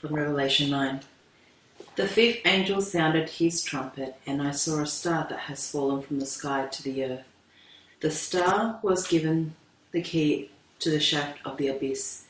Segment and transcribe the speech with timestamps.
[0.00, 1.00] from Revelation 9.
[1.96, 6.20] The fifth angel sounded his trumpet, and I saw a star that has fallen from
[6.20, 7.24] the sky to the earth.
[8.00, 9.56] The star was given
[9.90, 12.26] the key to the shaft of the abyss.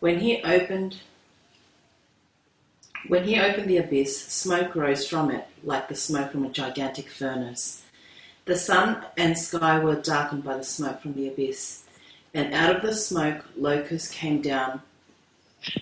[0.00, 0.98] When he opened
[3.06, 7.08] when he opened the abyss, smoke rose from it like the smoke from a gigantic
[7.08, 7.84] furnace.
[8.44, 11.84] The sun and sky were darkened by the smoke from the abyss,
[12.34, 14.82] and out of the smoke locusts came down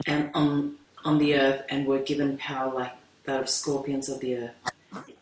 [0.07, 2.93] and on on the earth and were given power like
[3.25, 4.55] that of scorpions of the earth.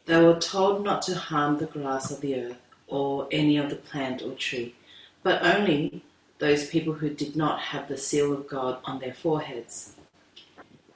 [0.06, 2.56] They were told not to harm the grass of the earth
[2.88, 4.74] or any of the plant or tree,
[5.22, 6.02] but only
[6.38, 9.94] those people who did not have the seal of God on their foreheads.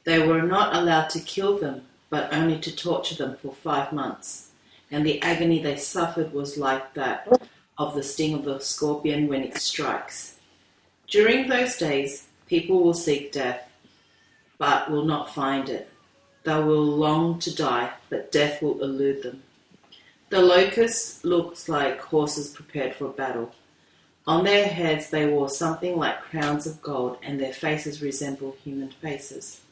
[0.04, 4.50] They were not allowed to kill them, but only to torture them for five months,
[4.90, 7.28] and the agony they suffered was like that
[7.76, 10.38] of the sting of the scorpion when it strikes.
[11.08, 13.67] During those days, people will seek death,
[14.58, 15.88] but will not find it.
[16.44, 19.42] They will long to die, but death will elude them.
[20.30, 23.52] The locusts looked like horses prepared for battle.
[24.26, 28.90] On their heads they wore something like crowns of gold, and their faces resembled human
[28.90, 29.62] faces.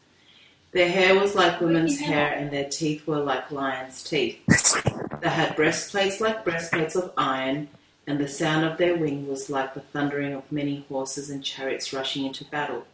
[0.72, 4.38] Their hair was like women's hair, and their teeth were like lions' teeth.
[5.22, 7.68] They had breastplates like breastplates of iron,
[8.06, 11.92] and the sound of their wing was like the thundering of many horses and chariots
[11.92, 12.86] rushing into battle.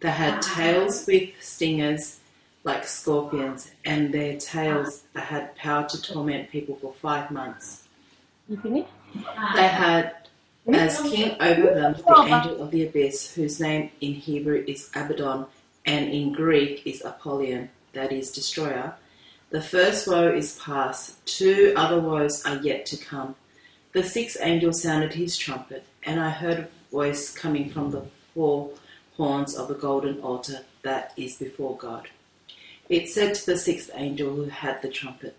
[0.00, 2.20] They had tails with stingers
[2.64, 7.84] like scorpions, and their tails had power to torment people for five months.
[8.48, 10.14] They had
[10.72, 15.46] as king over them the angel of the abyss, whose name in Hebrew is Abaddon,
[15.86, 18.94] and in Greek is Apollyon, that is, destroyer.
[19.50, 23.34] The first woe is past, two other woes are yet to come.
[23.92, 28.70] The sixth angel sounded his trumpet, and I heard a voice coming from the four
[29.20, 32.08] horns of the golden altar that is before God.
[32.88, 35.36] It said to the sixth angel who had the trumpet,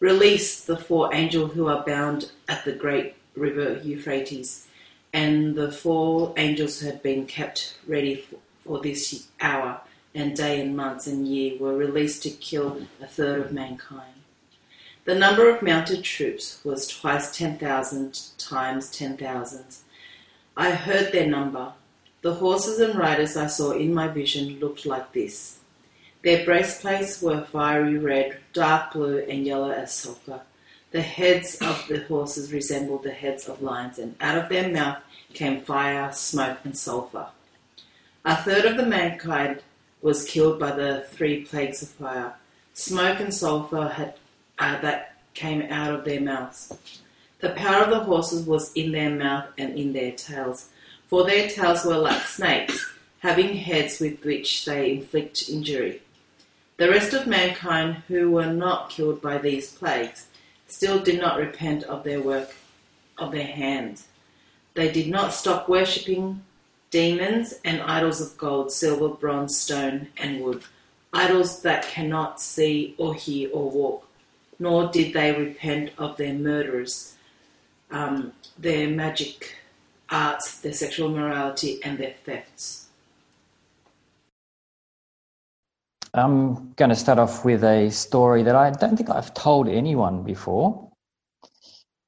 [0.00, 4.66] Release the four angels who are bound at the great river Euphrates.
[5.12, 9.80] And the four angels who had been kept ready for, for this hour
[10.12, 14.14] and day and months and year were released to kill a third of mankind.
[15.04, 19.64] The number of mounted troops was twice 10,000 times 10,000.
[20.56, 21.74] I heard their number.
[22.22, 25.60] The horses and riders I saw in my vision looked like this.
[26.22, 30.42] Their breastplates were fiery red, dark blue, and yellow as sulphur.
[30.90, 34.98] The heads of the horses resembled the heads of lions, and out of their mouth
[35.32, 37.28] came fire, smoke, and sulphur.
[38.24, 39.62] A third of the mankind
[40.02, 42.34] was killed by the three plagues of fire.
[42.74, 44.14] Smoke and sulphur had
[44.58, 46.76] uh, that came out of their mouths.
[47.38, 50.68] The power of the horses was in their mouth and in their tails,
[51.10, 52.88] for their tails were like snakes,
[53.18, 56.00] having heads with which they inflict injury.
[56.76, 60.28] The rest of mankind who were not killed by these plagues
[60.68, 62.54] still did not repent of their work
[63.18, 64.06] of their hands.
[64.74, 66.42] They did not stop worshipping
[66.90, 70.62] demons and idols of gold, silver, bronze, stone, and wood,
[71.12, 74.06] idols that cannot see or hear or walk.
[74.60, 77.16] Nor did they repent of their murderers,
[77.90, 79.56] um, their magic
[80.10, 82.86] arts, their sexual morality, and their thefts.
[86.12, 90.24] I'm going to start off with a story that I don't think I've told anyone
[90.24, 90.90] before.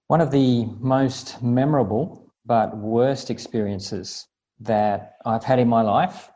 [0.09, 4.27] One of the most memorable but worst experiences
[4.61, 6.31] that I've had in my life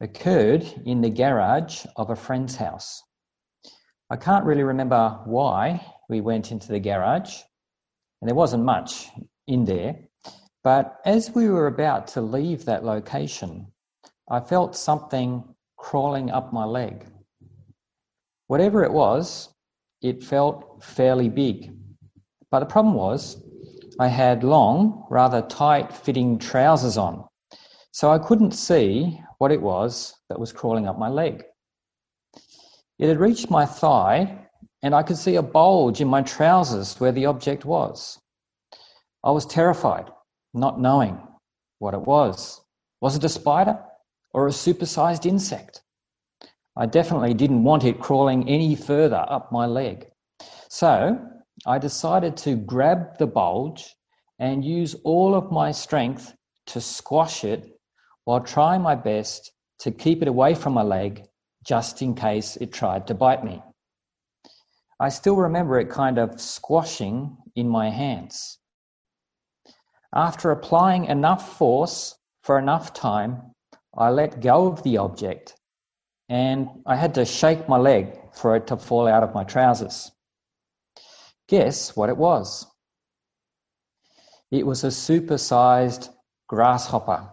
[0.00, 3.02] occurred in the garage of a friend's house.
[4.08, 7.34] I can't really remember why we went into the garage,
[8.20, 9.08] and there wasn't much
[9.46, 9.96] in there.
[10.62, 13.72] But as we were about to leave that location,
[14.28, 15.42] I felt something
[15.76, 17.06] crawling up my leg.
[18.48, 19.48] Whatever it was,
[20.02, 21.76] it felt fairly big.
[22.50, 23.42] But the problem was,
[23.98, 27.26] I had long, rather tight fitting trousers on,
[27.92, 31.44] so I couldn't see what it was that was crawling up my leg.
[32.98, 34.48] It had reached my thigh,
[34.82, 38.18] and I could see a bulge in my trousers where the object was.
[39.24, 40.10] I was terrified,
[40.54, 41.20] not knowing
[41.78, 42.60] what it was.
[43.00, 43.78] Was it a spider
[44.32, 45.82] or a supersized insect?
[46.76, 50.10] I definitely didn't want it crawling any further up my leg.
[50.68, 51.18] So
[51.66, 53.96] I decided to grab the bulge
[54.38, 56.34] and use all of my strength
[56.66, 57.78] to squash it
[58.24, 61.26] while trying my best to keep it away from my leg
[61.64, 63.62] just in case it tried to bite me.
[65.00, 68.59] I still remember it kind of squashing in my hands.
[70.14, 73.54] After applying enough force for enough time,
[73.96, 75.56] I let go of the object
[76.28, 80.12] and I had to shake my leg for it to fall out of my trousers.
[81.48, 82.66] Guess what it was?
[84.52, 86.08] It was a supersized
[86.48, 87.28] grasshopper.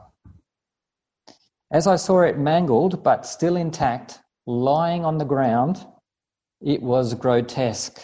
[1.72, 5.86] As I saw it mangled but still intact, lying on the ground,
[6.62, 8.02] it was grotesque.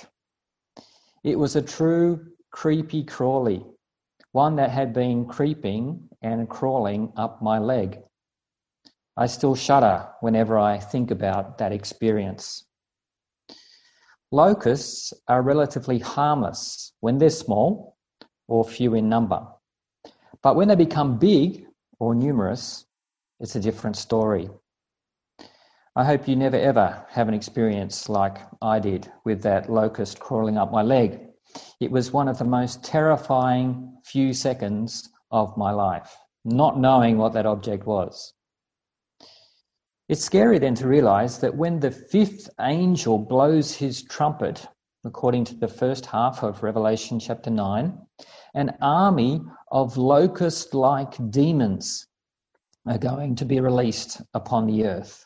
[1.24, 3.66] It was a true creepy crawly,
[4.34, 8.00] one that had been creeping and crawling up my leg.
[9.16, 12.66] I still shudder whenever I think about that experience.
[14.32, 17.96] Locusts are relatively harmless when they're small
[18.48, 19.46] or few in number.
[20.42, 21.68] But when they become big
[22.00, 22.86] or numerous,
[23.40, 24.50] it's a different story.
[25.96, 30.58] I hope you never ever have an experience like I did with that locust crawling
[30.58, 31.23] up my leg.
[31.80, 37.34] It was one of the most terrifying few seconds of my life, not knowing what
[37.34, 38.34] that object was.
[40.08, 44.66] It's scary then to realize that when the fifth angel blows his trumpet,
[45.04, 47.98] according to the first half of Revelation chapter 9,
[48.54, 49.42] an army
[49.72, 52.08] of locust like demons
[52.86, 55.26] are going to be released upon the earth.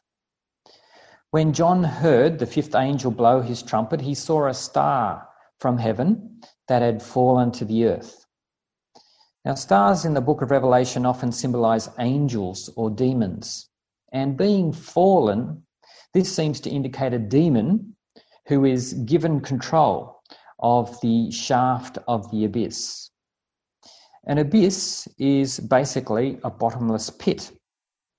[1.30, 5.28] When John heard the fifth angel blow his trumpet, he saw a star
[5.60, 8.26] from heaven that had fallen to the earth.
[9.46, 13.70] Now, stars in the book of Revelation often symbolize angels or demons.
[14.12, 15.64] And being fallen,
[16.14, 17.96] this seems to indicate a demon
[18.48, 20.22] who is given control
[20.60, 23.10] of the shaft of the abyss.
[24.26, 27.52] An abyss is basically a bottomless pit.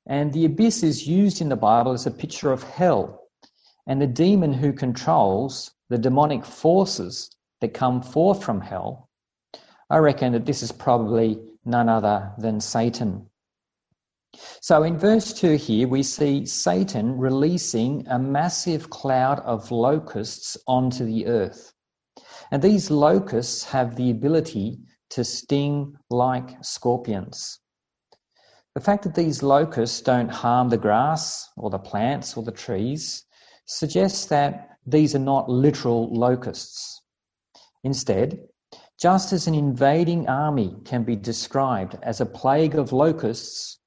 [0.06, 3.28] And the abyss is used in the Bible as a picture of hell.
[3.86, 7.30] And the demon who controls the demonic forces
[7.60, 9.08] that come forth from hell,
[9.90, 13.28] I reckon that this is probably none other than Satan.
[14.60, 21.04] So in verse 2 here, we see Satan releasing a massive cloud of locusts onto
[21.04, 21.72] the earth.
[22.50, 24.80] And these locusts have the ability
[25.10, 27.60] to sting like scorpions.
[28.74, 33.24] The fact that these locusts don't harm the grass or the plants or the trees
[33.66, 37.02] suggests that these are not literal locusts.
[37.84, 38.38] Instead,
[38.98, 43.78] just as an invading army can be described as a plague of locusts,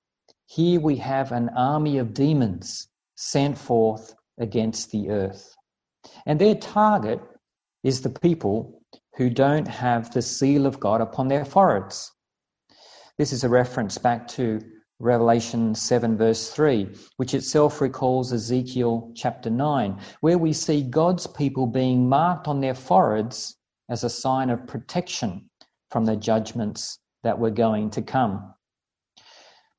[0.45, 5.55] here we have an army of demons sent forth against the earth.
[6.25, 7.19] And their target
[7.83, 8.81] is the people
[9.17, 12.11] who don't have the seal of God upon their foreheads.
[13.17, 14.61] This is a reference back to
[15.01, 16.87] Revelation 7, verse 3,
[17.17, 22.75] which itself recalls Ezekiel chapter 9, where we see God's people being marked on their
[22.75, 23.57] foreheads
[23.89, 25.49] as a sign of protection
[25.89, 28.53] from the judgments that were going to come.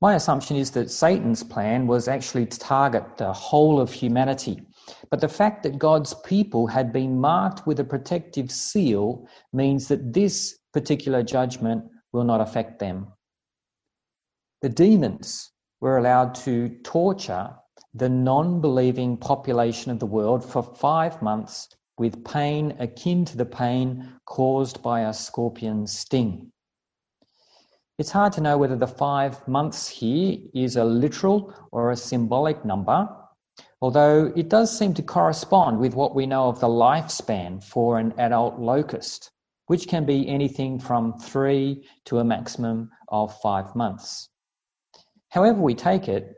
[0.00, 4.60] My assumption is that Satan's plan was actually to target the whole of humanity.
[5.10, 10.12] But the fact that God's people had been marked with a protective seal means that
[10.12, 13.06] this particular judgment will not affect them.
[14.62, 15.50] The demons
[15.80, 17.52] were allowed to torture
[17.94, 21.68] the non believing population of the world for five months
[21.98, 26.52] with pain akin to the pain caused by a scorpion's sting.
[27.98, 32.64] It's hard to know whether the five months here is a literal or a symbolic
[32.64, 33.08] number,
[33.80, 38.14] although it does seem to correspond with what we know of the lifespan for an
[38.16, 39.32] adult locust,
[39.66, 44.28] which can be anything from three to a maximum of five months.
[45.32, 46.34] However, we take it,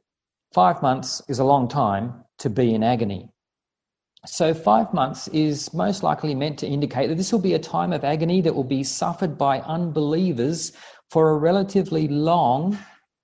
[0.52, 3.28] five months is a long time to be in agony.
[4.24, 7.92] So, five months is most likely meant to indicate that this will be a time
[7.92, 10.70] of agony that will be suffered by unbelievers
[11.10, 12.78] for a relatively long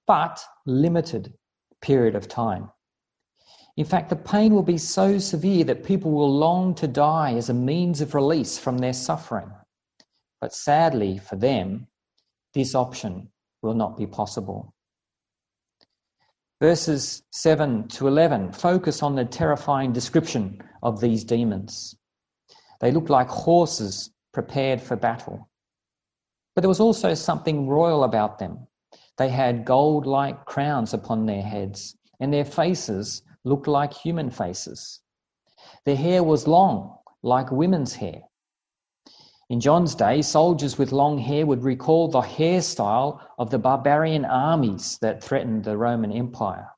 [0.08, 1.34] but limited
[1.80, 2.68] period of time.
[3.76, 7.48] In fact, the pain will be so severe that people will long to die as
[7.48, 9.52] a means of release from their suffering.
[10.40, 11.86] But sadly for them,
[12.54, 13.30] this option
[13.62, 14.74] will not be possible.
[16.60, 21.96] Verses 7 to 11 focus on the terrifying description of these demons.
[22.80, 25.48] They looked like horses prepared for battle.
[26.54, 28.66] But there was also something royal about them.
[29.16, 35.00] They had gold like crowns upon their heads, and their faces looked like human faces.
[35.86, 38.20] Their hair was long, like women's hair,
[39.50, 44.96] in John's day, soldiers with long hair would recall the hairstyle of the barbarian armies
[45.02, 46.70] that threatened the Roman Empire.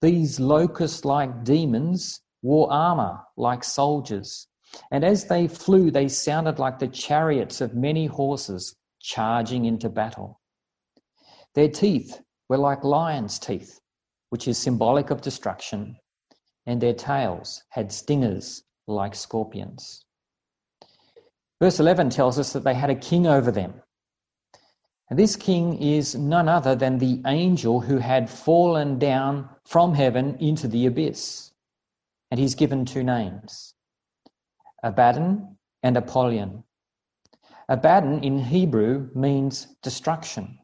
[0.00, 4.48] These locust like demons wore armor like soldiers,
[4.90, 10.40] and as they flew, they sounded like the chariots of many horses charging into battle.
[11.54, 13.78] Their teeth were like lions' teeth,
[14.30, 15.98] which is symbolic of destruction,
[16.64, 20.06] and their tails had stingers like scorpions.
[21.60, 23.74] Verse 11 tells us that they had a king over them.
[25.10, 30.36] And this king is none other than the angel who had fallen down from heaven
[30.40, 31.52] into the abyss.
[32.30, 33.74] And he's given two names
[34.82, 36.64] Abaddon and Apollyon.
[37.68, 40.58] Abaddon in Hebrew means destruction.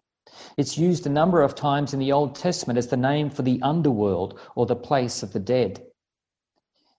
[0.56, 3.60] It's used a number of times in the Old Testament as the name for the
[3.62, 5.84] underworld or the place of the dead.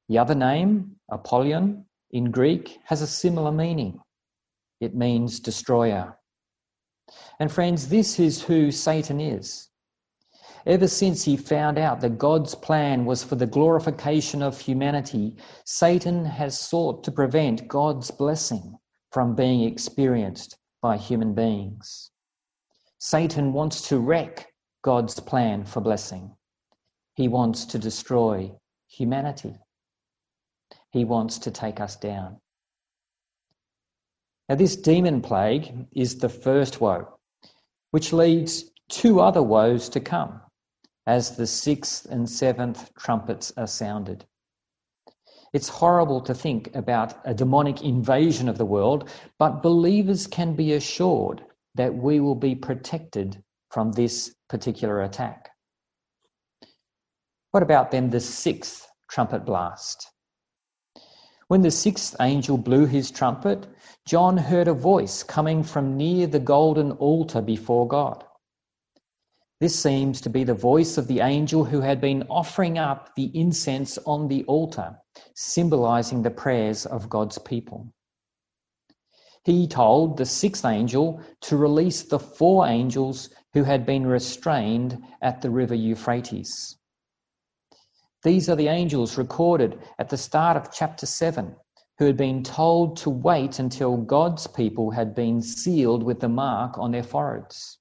[0.08, 4.00] The other name, Apollyon, in Greek has a similar meaning.
[4.80, 6.18] It means destroyer.
[7.40, 9.70] And friends, this is who Satan is.
[10.66, 16.26] Ever since he found out that God's plan was for the glorification of humanity, Satan
[16.26, 18.78] has sought to prevent God's blessing
[19.12, 22.12] from being experienced by human beings.
[23.00, 24.48] Satan wants to wreck
[24.82, 26.36] God's plan for blessing.
[27.14, 28.52] He wants to destroy
[28.88, 29.56] humanity.
[30.98, 32.42] He wants to take us down.
[34.50, 37.20] Now, this demon plague is the first woe,
[37.92, 40.42] which leads two other woes to come
[41.06, 44.26] as the sixth and seventh trumpets are sounded.
[45.54, 50.74] It's horrible to think about a demonic invasion of the world, but believers can be
[50.74, 55.52] assured that we will be protected from this particular attack.
[57.52, 60.10] What about then the sixth trumpet blast?
[61.50, 63.68] When the sixth angel blew his trumpet,
[64.06, 68.26] John heard a voice coming from near the golden altar before God.
[69.62, 73.32] This seems to be the voice of the angel who had been offering up the
[73.34, 75.00] incense on the altar,
[75.36, 77.88] symbolizing the prayers of God's people.
[79.46, 85.42] He told the sixth angel to release the four angels who had been restrained at
[85.42, 86.76] the river Euphrates.
[88.28, 91.56] These are the angels recorded at the start of chapter 7
[91.98, 96.78] who had been told to wait until God's people had been sealed with the mark
[96.78, 97.78] on their foreheads.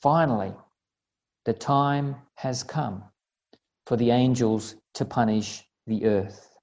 [0.00, 0.54] Finally,
[1.44, 3.04] the time has come
[3.84, 6.56] for the angels to punish the earth.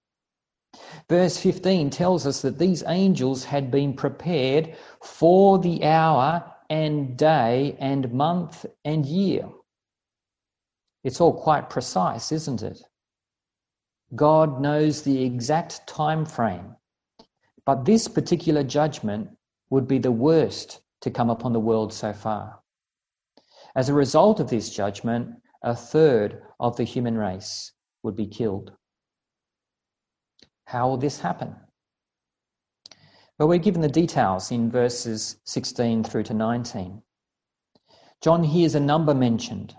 [1.07, 7.77] Verse 15 tells us that these angels had been prepared for the hour and day
[7.79, 9.47] and month and year
[11.03, 12.81] it's all quite precise, isn't it?
[14.15, 16.75] God knows the exact time frame.
[17.65, 19.29] But this particular judgment
[19.69, 22.61] would be the worst to come upon the world so far.
[23.75, 27.73] As a result of this judgment, a third of the human race
[28.03, 28.71] would be killed.
[30.65, 31.55] How will this happen?
[33.37, 37.01] Well, we're given the details in verses 16 through to 19.
[38.21, 39.75] John hears a number mentioned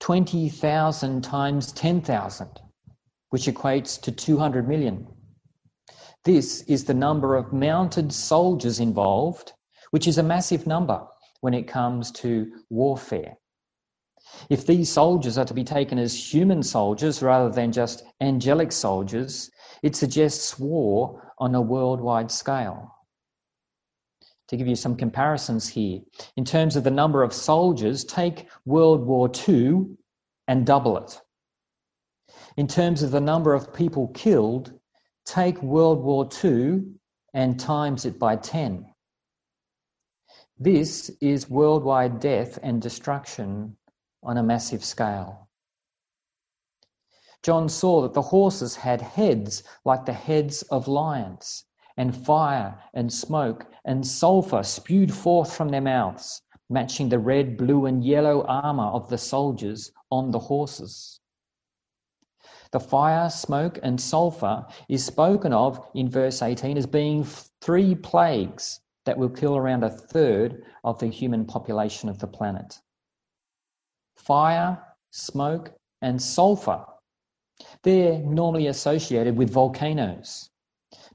[0.00, 2.48] 20,000 times 10,000,
[3.30, 5.06] which equates to 200 million.
[6.24, 9.52] This is the number of mounted soldiers involved,
[9.90, 11.06] which is a massive number
[11.40, 13.36] when it comes to warfare.
[14.50, 19.50] If these soldiers are to be taken as human soldiers rather than just angelic soldiers,
[19.82, 22.95] it suggests war on a worldwide scale
[24.48, 26.00] to give you some comparisons here.
[26.36, 29.86] In terms of the number of soldiers, take World War II
[30.48, 31.20] and double it.
[32.56, 34.72] In terms of the number of people killed,
[35.24, 36.82] take World War II
[37.34, 38.86] and times it by 10.
[40.58, 43.76] This is worldwide death and destruction
[44.22, 45.48] on a massive scale.
[47.42, 51.64] John saw that the horses had heads like the heads of lions
[51.96, 57.86] and fire and smoke and sulphur spewed forth from their mouths, matching the red, blue,
[57.86, 61.20] and yellow armour of the soldiers on the horses.
[62.72, 67.24] The fire, smoke, and sulphur is spoken of in verse 18 as being
[67.60, 72.80] three plagues that will kill around a third of the human population of the planet.
[74.16, 75.72] Fire, smoke,
[76.02, 76.84] and sulphur.
[77.82, 80.50] They're normally associated with volcanoes.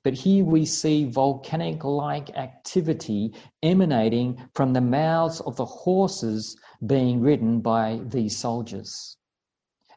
[0.03, 7.21] But here we see volcanic like activity emanating from the mouths of the horses being
[7.21, 9.17] ridden by these soldiers.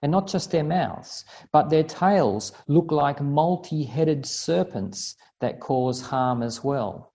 [0.03, 6.03] And not just their mouths, but their tails look like multi headed serpents that cause
[6.03, 7.15] harm as well.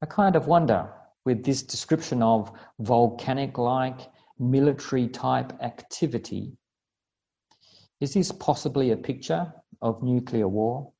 [0.00, 0.94] I kind of wonder
[1.24, 6.56] with this description of volcanic like military type activity,
[8.00, 10.92] is this possibly a picture of nuclear war?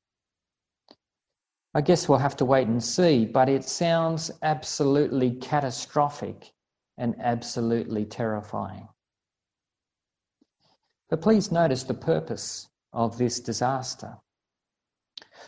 [1.79, 6.51] I guess we'll have to wait and see, but it sounds absolutely catastrophic
[6.97, 8.85] and absolutely terrifying.
[11.09, 14.17] But please notice the purpose of this disaster.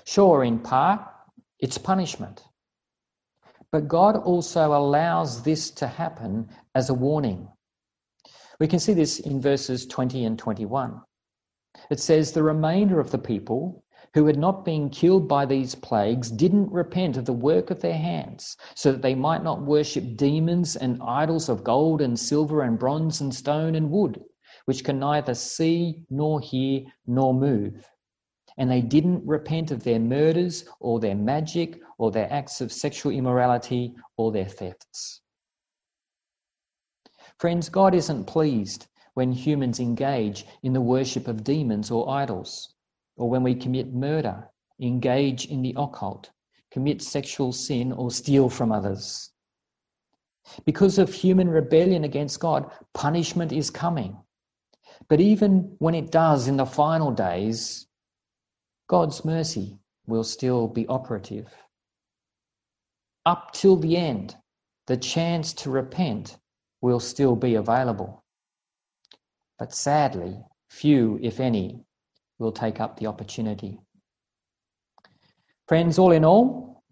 [0.05, 1.01] Sure, in part,
[1.59, 2.45] it's punishment.
[3.73, 7.45] But God also allows this to happen as a warning.
[8.57, 11.01] We can see this in verses 20 and 21.
[11.89, 13.83] It says, The remainder of the people
[14.13, 17.97] who had not been killed by these plagues didn't repent of the work of their
[17.97, 22.77] hands, so that they might not worship demons and idols of gold and silver and
[22.77, 24.21] bronze and stone and wood,
[24.65, 27.89] which can neither see nor hear nor move.
[28.57, 33.13] And they didn't repent of their murders or their magic or their acts of sexual
[33.13, 35.21] immorality or their thefts.
[37.37, 42.73] Friends, God isn't pleased when humans engage in the worship of demons or idols
[43.17, 44.49] or when we commit murder,
[44.79, 46.31] engage in the occult,
[46.71, 49.31] commit sexual sin, or steal from others.
[50.65, 54.17] Because of human rebellion against God, punishment is coming.
[55.07, 57.87] But even when it does in the final days,
[58.87, 61.53] God's mercy will still be operative.
[63.25, 64.35] Up till the end,
[64.87, 66.37] the chance to repent
[66.81, 68.23] will still be available.
[69.59, 71.85] But sadly, few, if any,
[72.41, 73.79] will take up the opportunity.
[75.67, 76.83] Friends, all in all,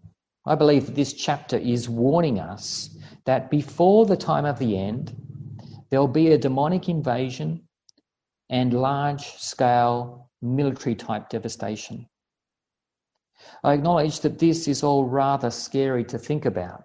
[0.46, 5.14] I believe that this chapter is warning us that before the time of the end,
[5.90, 7.68] there'll be a demonic invasion
[8.48, 12.06] and large scale military type devastation.
[13.64, 16.84] I acknowledge that this is all rather scary to think about.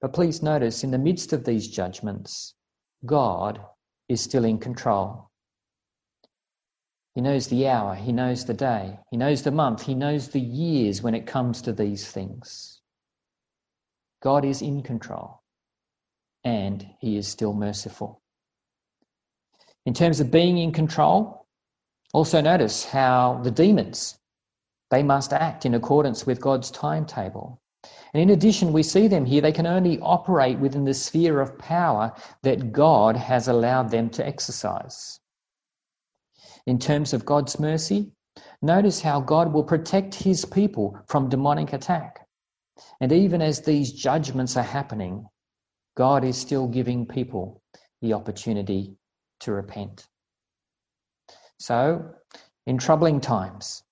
[0.00, 2.54] But please notice, in the midst of these judgments,
[3.06, 3.60] God
[4.08, 5.27] is still in control.
[7.18, 10.40] He knows the hour, He knows the day, He knows the month, He knows the
[10.40, 12.80] years when it comes to these things.
[14.22, 15.42] God is in control
[16.44, 18.20] and He is still merciful.
[19.84, 21.48] In terms of being in control,
[22.14, 24.20] also notice how the demons
[24.92, 27.60] they must act in accordance with God's timetable.
[28.14, 31.58] And in addition, we see them here, they can only operate within the sphere of
[31.58, 35.18] power that God has allowed them to exercise
[36.68, 38.12] in terms of God's mercy,
[38.60, 42.28] notice how God will protect his people from demonic attack.
[43.00, 45.26] And even as these judgments are happening,
[45.96, 47.62] God is still giving people
[48.02, 48.94] the opportunity
[49.40, 50.08] to repent.
[51.58, 52.14] So,
[52.66, 53.82] in troubling times,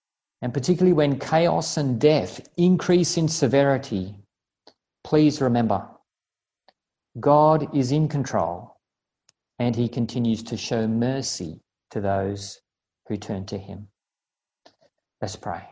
[0.42, 4.14] and particularly when chaos and death increase in severity,
[5.02, 5.88] please remember
[7.18, 8.76] God is in control
[9.58, 11.62] and he continues to show mercy
[11.92, 12.60] to those
[13.08, 13.88] who turn to him.
[15.20, 15.62] Let's pray.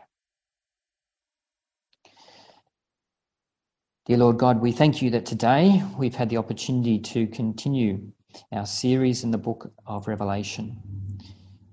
[4.05, 8.11] Dear Lord God, we thank you that today we've had the opportunity to continue
[8.51, 10.77] our series in the book of Revelation.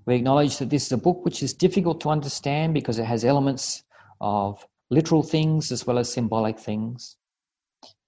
[0.05, 3.23] We acknowledge that this is a book which is difficult to understand because it has
[3.23, 3.83] elements
[4.19, 7.17] of literal things as well as symbolic things.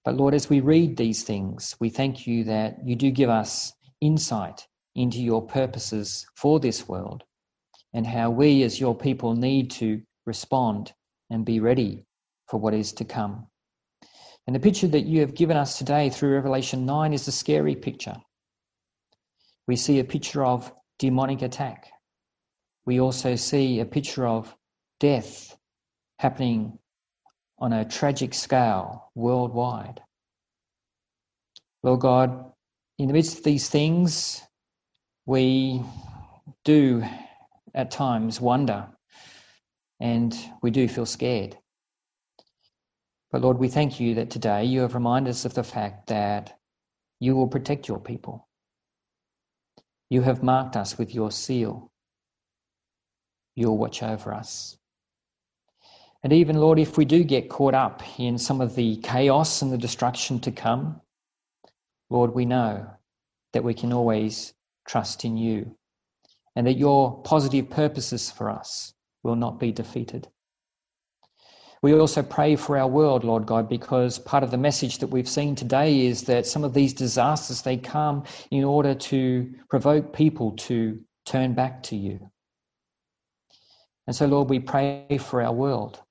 [0.03, 3.73] But Lord, as we read these things, we thank you that you do give us
[4.01, 7.23] insight into your purposes for this world
[7.95, 10.91] and how we as your people need to respond
[11.29, 12.03] and be ready
[12.49, 13.47] for what is to come.
[14.45, 17.73] And the picture that you have given us today through Revelation 9 is a scary
[17.73, 18.17] picture.
[19.65, 21.89] We see a picture of demonic attack.
[22.86, 24.53] We also see a picture of
[24.99, 25.58] death
[26.19, 26.77] happening
[27.60, 30.01] on a tragic scale worldwide.
[31.81, 32.51] Lord God,
[32.97, 34.41] in the midst of these things,
[35.25, 35.81] we
[36.65, 37.01] do
[37.75, 38.88] at times wonder
[39.99, 41.57] and we do feel scared.
[43.31, 46.57] But Lord, we thank you that today you have reminded us of the fact that
[47.19, 48.47] you will protect your people.
[50.09, 51.91] You have marked us with your seal.
[53.55, 54.77] You'll watch over us.
[56.23, 59.71] And even, Lord, if we do get caught up in some of the chaos and
[59.71, 61.01] the destruction to come,
[62.09, 62.88] Lord, we know
[63.53, 64.53] that we can always
[64.88, 65.75] trust in you
[66.55, 70.27] and that your positive purposes for us will not be defeated.
[71.81, 75.29] We also pray for our world, Lord God, because part of the message that we've
[75.29, 80.53] seen today is that some of these disasters they come in order to provoke people
[80.53, 82.31] to turn back to you.
[84.07, 86.01] And so, Lord, we pray for our world.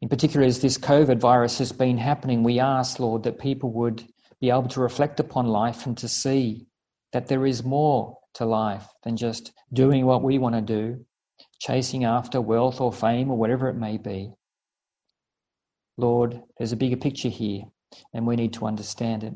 [0.00, 4.04] In particular, as this COVID virus has been happening, we ask, Lord, that people would
[4.40, 6.66] be able to reflect upon life and to see
[7.12, 11.04] that there is more to life than just doing what we want to do,
[11.60, 14.32] chasing after wealth or fame or whatever it may be.
[15.96, 17.62] Lord, there's a bigger picture here,
[18.14, 19.34] and we need to understand it.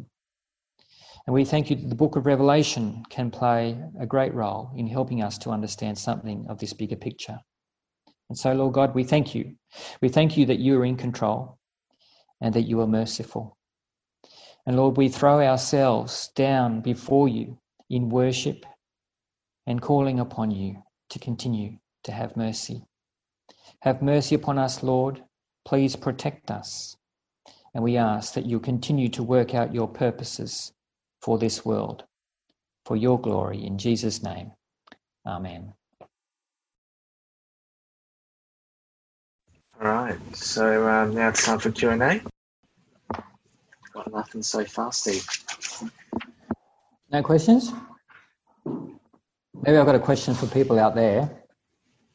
[1.26, 4.86] And we thank you that the book of Revelation can play a great role in
[4.86, 7.40] helping us to understand something of this bigger picture.
[8.28, 9.56] And so, Lord God, we thank you.
[10.00, 11.58] We thank you that you are in control
[12.40, 13.56] and that you are merciful.
[14.66, 18.64] And Lord, we throw ourselves down before you in worship
[19.66, 22.82] and calling upon you to continue to have mercy.
[23.82, 25.22] Have mercy upon us, Lord.
[25.64, 26.96] Please protect us.
[27.74, 30.72] And we ask that you continue to work out your purposes
[31.20, 32.04] for this world,
[32.84, 33.64] for your glory.
[33.66, 34.52] In Jesus' name,
[35.26, 35.72] Amen.
[39.80, 42.20] All right, so um, now it's time for Q and A.
[43.92, 45.26] Got nothing so far, Steve.
[47.10, 47.72] No questions?
[49.66, 51.28] Maybe I've got a question for people out there.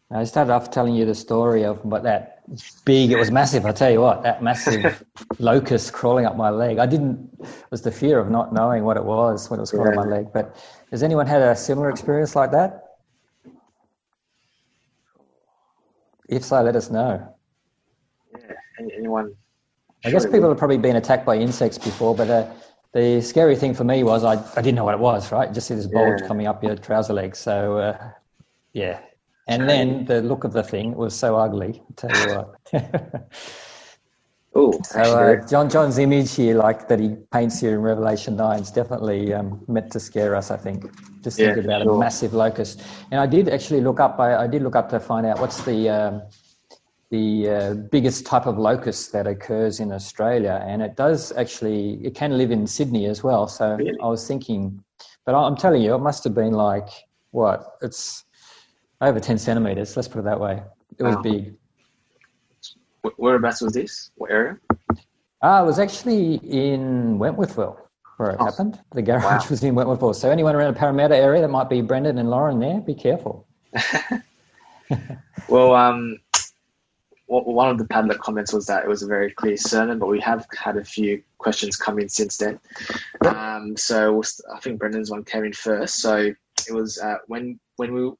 [0.09, 2.43] I started off telling you the story of what that
[2.85, 3.65] big, it was massive.
[3.65, 5.03] I tell you what, that massive
[5.39, 6.79] locust crawling up my leg.
[6.79, 9.71] I didn't, it was the fear of not knowing what it was when it was
[9.71, 9.99] crawling yeah.
[9.99, 10.27] up my leg.
[10.33, 10.55] But
[10.91, 12.97] has anyone had a similar experience like that?
[16.27, 17.35] If so, let us know.
[18.37, 19.33] Yeah, anyone?
[20.05, 22.47] I guess people have probably been attacked by insects before, but uh,
[22.93, 25.51] the scary thing for me was I, I didn't know what it was, right?
[25.51, 26.27] Just see this bulge yeah.
[26.27, 27.35] coming up your trouser leg.
[27.35, 28.11] So, uh,
[28.73, 28.99] yeah.
[29.47, 31.81] And then the look of the thing was so ugly.
[31.81, 33.31] I'll tell you what.
[34.55, 38.61] oh, so uh, John John's image here, like that he paints here in Revelation nine,
[38.61, 40.51] is definitely um, meant to scare us.
[40.51, 40.85] I think.
[41.21, 41.95] Just yeah, thinking about sure.
[41.95, 42.83] a massive locust.
[43.11, 44.19] And I did actually look up.
[44.19, 46.21] I, I did look up to find out what's the um,
[47.11, 52.15] the uh, biggest type of locust that occurs in Australia, and it does actually it
[52.15, 53.47] can live in Sydney as well.
[53.47, 53.97] So really?
[54.01, 54.81] I was thinking,
[55.25, 56.87] but I'm telling you, it must have been like
[57.31, 58.23] what it's
[59.01, 59.95] over ten centimeters.
[59.95, 60.63] Let's put it that way.
[60.97, 61.21] It was wow.
[61.21, 61.53] big.
[63.17, 64.11] Whereabouts was this?
[64.15, 64.57] What area?
[65.41, 67.77] Ah, it was actually in Wentworthville
[68.17, 68.45] where it oh.
[68.45, 68.79] happened.
[68.93, 69.47] The garage wow.
[69.49, 70.15] was in Wentworthville.
[70.15, 73.47] So anyone around the Parramatta area that might be Brendan and Lauren there, be careful.
[75.49, 76.19] well, um,
[77.31, 80.19] one of the Padlet comments was that it was a very clear sermon, but we
[80.19, 82.59] have had a few questions come in since then.
[83.25, 84.21] Um, so
[84.53, 86.01] I think Brendan's one came in first.
[86.01, 86.33] So
[86.67, 88.11] it was uh, when when we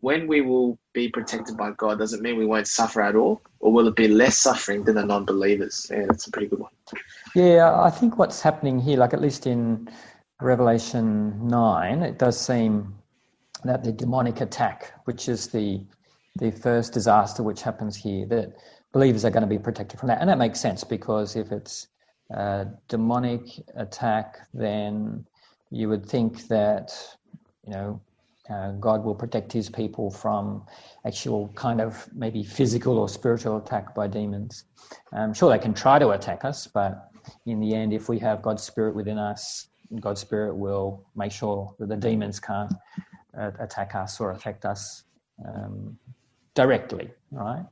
[0.00, 3.40] when we will be protected by God, does it mean we won't suffer at all,
[3.60, 5.90] or will it be less suffering than the non-believers?
[5.90, 6.72] Yeah, that's a pretty good one.
[7.34, 9.88] Yeah, I think what's happening here, like at least in
[10.40, 12.94] Revelation nine, it does seem
[13.64, 15.82] that the demonic attack, which is the
[16.40, 18.56] the first disaster which happens here, that
[18.92, 20.20] believers are going to be protected from that.
[20.20, 21.88] And that makes sense because if it's
[22.30, 23.42] a demonic
[23.76, 25.24] attack, then
[25.70, 26.92] you would think that,
[27.64, 28.00] you know,
[28.48, 30.66] uh, God will protect his people from
[31.06, 34.64] actual kind of maybe physical or spiritual attack by demons.
[35.12, 37.10] I'm sure they can try to attack us, but
[37.46, 39.68] in the end, if we have God's Spirit within us,
[40.00, 42.72] God's Spirit will make sure that the demons can't
[43.38, 45.04] uh, attack us or affect us
[45.46, 45.96] um,
[46.62, 47.64] directly, right?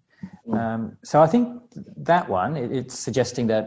[0.48, 0.58] Mm.
[0.58, 1.44] Um, so I think
[2.12, 3.66] that one, it, it's suggesting that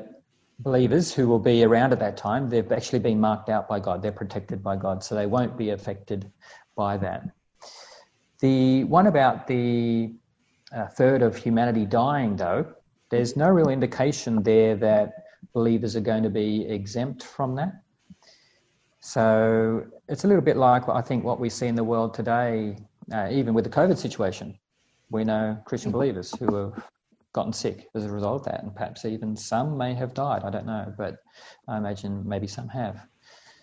[0.60, 4.02] believers who will be around at that time, they've actually been marked out by God,
[4.02, 6.32] they're protected by God, so they won't be affected
[6.76, 7.22] by that.
[8.40, 10.16] The one about the
[10.76, 12.66] uh, third of humanity dying, though,
[13.12, 15.08] there's no real indication there that
[15.54, 17.74] believers are going to be exempt from that.
[19.02, 22.78] So it's a little bit like I think what we see in the world today,
[23.14, 24.58] uh, even with the COVID situation
[25.12, 26.84] we know Christian believers who have
[27.34, 30.44] gotten sick as a result of that, and perhaps even some may have died.
[30.44, 31.18] I don't know, but
[31.68, 33.06] I imagine maybe some have.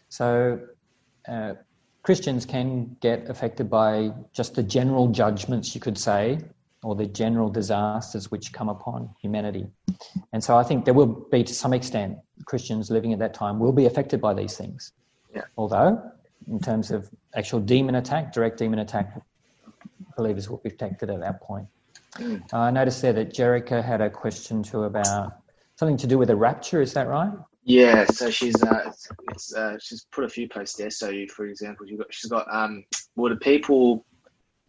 [0.08, 0.60] So
[1.26, 1.54] uh,
[2.02, 6.38] Christians can get affected by just the general judgments, you could say,
[6.82, 9.66] or the general disasters which come upon humanity.
[10.32, 13.58] And so I think there will be, to some extent, Christians living at that time
[13.58, 14.92] will be affected by these things.
[15.34, 15.42] Yeah.
[15.56, 16.00] Although,
[16.46, 19.20] in terms of actual demon attack, direct demon attack,
[20.18, 21.66] believers will be protected at that point.
[22.20, 25.32] Uh, I noticed there that Jerica had a question too about
[25.76, 26.82] something to do with the rapture.
[26.82, 27.32] Is that right?
[27.62, 28.04] Yeah.
[28.06, 28.92] So she's uh,
[29.56, 30.90] uh, she's put a few posts there.
[30.90, 32.84] So, for example, got, she's got um,
[33.16, 34.04] will the people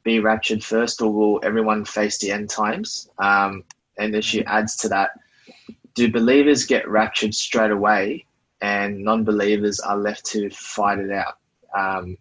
[0.03, 3.09] be raptured first, or will everyone face the end times?
[3.17, 3.63] Um,
[3.97, 5.11] and then she adds to that:
[5.95, 8.25] Do believers get raptured straight away,
[8.61, 11.37] and non-believers are left to fight it out?
[11.75, 12.17] Um,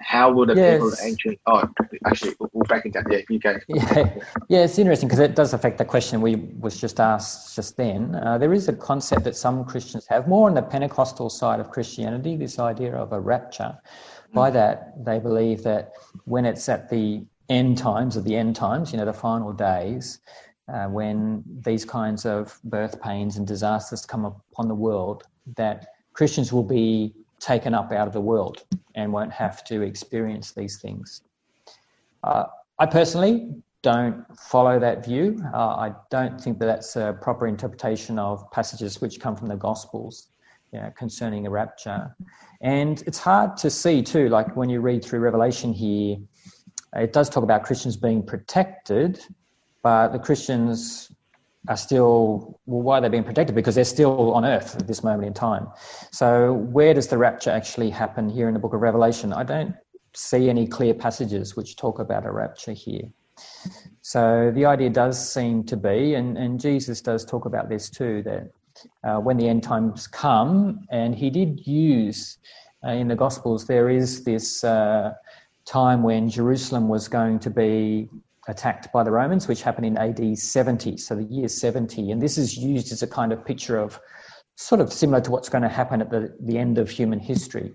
[0.00, 0.74] how would a yes.
[0.74, 1.40] people ancient?
[1.46, 1.68] Oh,
[2.06, 3.12] actually, we'll back into that.
[3.12, 3.56] Yeah, you go.
[3.68, 4.14] Yeah,
[4.48, 8.14] yeah, it's interesting because it does affect the question we was just asked just then.
[8.16, 11.70] Uh, there is a concept that some Christians have more on the Pentecostal side of
[11.70, 12.36] Christianity.
[12.36, 13.76] This idea of a rapture.
[14.30, 14.34] Mm.
[14.34, 15.92] By that, they believe that
[16.24, 20.20] when it's at the end times of the end times, you know, the final days,
[20.72, 25.24] uh, when these kinds of birth pains and disasters come upon the world,
[25.56, 30.52] that Christians will be taken up out of the world and won't have to experience
[30.52, 31.22] these things.
[32.22, 32.44] Uh,
[32.78, 33.50] I personally
[33.82, 35.38] don't follow that view.
[35.52, 39.56] Uh, I don't think that that's a proper interpretation of passages which come from the
[39.56, 40.28] Gospels
[40.72, 42.16] you know, concerning a rapture.
[42.62, 46.16] And it's hard to see, too, like when you read through Revelation here,
[46.96, 49.20] it does talk about Christians being protected,
[49.82, 51.12] but the Christians
[51.68, 53.54] are still, well, why are they being protected?
[53.54, 55.68] Because they're still on earth at this moment in time.
[56.10, 59.32] So, where does the rapture actually happen here in the book of Revelation?
[59.32, 59.74] I don't
[60.14, 63.08] see any clear passages which talk about a rapture here.
[64.02, 68.22] So, the idea does seem to be, and, and Jesus does talk about this too,
[68.24, 68.50] that
[69.02, 72.38] uh, when the end times come, and he did use
[72.86, 75.14] uh, in the Gospels, there is this uh,
[75.64, 78.08] time when Jerusalem was going to be
[78.48, 82.10] attacked by the Romans, which happened in AD 70, so the year 70.
[82.10, 83.98] And this is used as a kind of picture of
[84.56, 87.72] sort of similar to what's going to happen at the, the end of human history.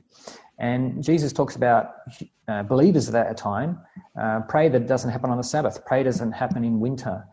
[0.59, 1.91] And Jesus talks about
[2.47, 3.79] uh, believers at that time
[4.19, 7.25] uh, pray that it doesn't happen on the Sabbath, pray doesn't happen in winter.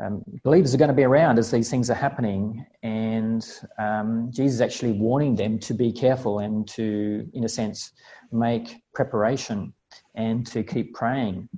[0.00, 3.44] Um, believers are going to be around as these things are happening, and
[3.80, 7.92] um, Jesus is actually warning them to be careful and to, in a sense,
[8.30, 9.72] make preparation
[10.14, 11.48] and to keep praying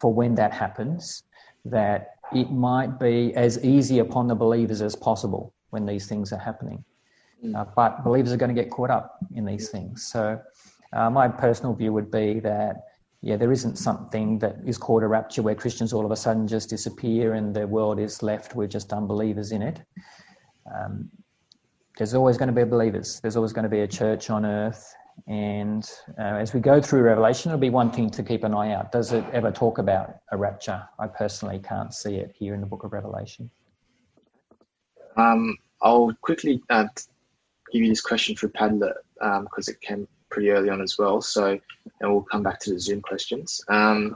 [0.00, 1.24] for when that happens,
[1.64, 6.38] that it might be as easy upon the believers as possible when these things are
[6.38, 6.84] happening.
[7.44, 7.56] Mm.
[7.56, 10.04] Uh, but believers are going to get caught up in these things.
[10.06, 10.40] So,
[10.92, 12.84] uh, my personal view would be that,
[13.20, 16.46] yeah, there isn't something that is called a rapture where Christians all of a sudden
[16.46, 19.80] just disappear and the world is left with just unbelievers in it.
[20.72, 21.10] Um,
[21.96, 23.20] there's always going to be believers.
[23.20, 24.94] There's always going to be a church on earth,
[25.26, 28.72] and uh, as we go through Revelation, it'll be one thing to keep an eye
[28.72, 28.92] out.
[28.92, 30.82] Does it ever talk about a rapture?
[30.98, 33.50] I personally can't see it here in the book of Revelation.
[35.16, 36.86] Um, I'll quickly uh,
[37.72, 41.20] give you this question for Padlet because um, it came pretty early on as well.
[41.20, 41.58] So,
[42.00, 43.60] and we'll come back to the Zoom questions.
[43.68, 44.14] Um,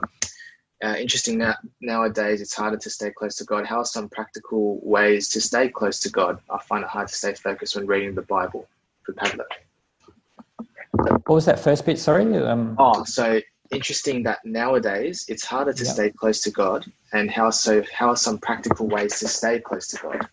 [0.83, 3.65] uh, interesting that nowadays it's harder to stay close to God.
[3.65, 6.39] How are some practical ways to stay close to God?
[6.49, 8.67] I find it hard to stay focused when reading the Bible
[9.03, 9.45] for Padlet.
[10.93, 11.97] What was that first bit?
[11.99, 12.37] Sorry.
[12.37, 17.49] Um, oh, so interesting that nowadays it's harder to stay close to God, and how
[17.49, 17.83] so?
[17.91, 20.27] How are some practical ways to stay close to God?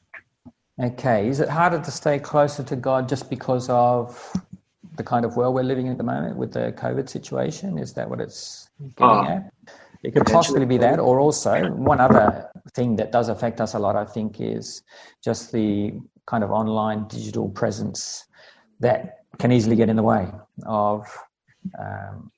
[0.82, 4.32] Okay, is it harder to stay closer to God just because of
[4.96, 7.78] the kind of world we're living in at the moment with the COVID situation?
[7.78, 9.52] Is that what it's getting oh, at?
[10.02, 13.78] It could possibly be that, or also one other thing that does affect us a
[13.78, 14.82] lot, I think, is
[15.22, 15.92] just the
[16.26, 18.26] kind of online digital presence
[18.80, 20.28] that can easily get in the way
[20.66, 21.06] of
[21.78, 22.30] um,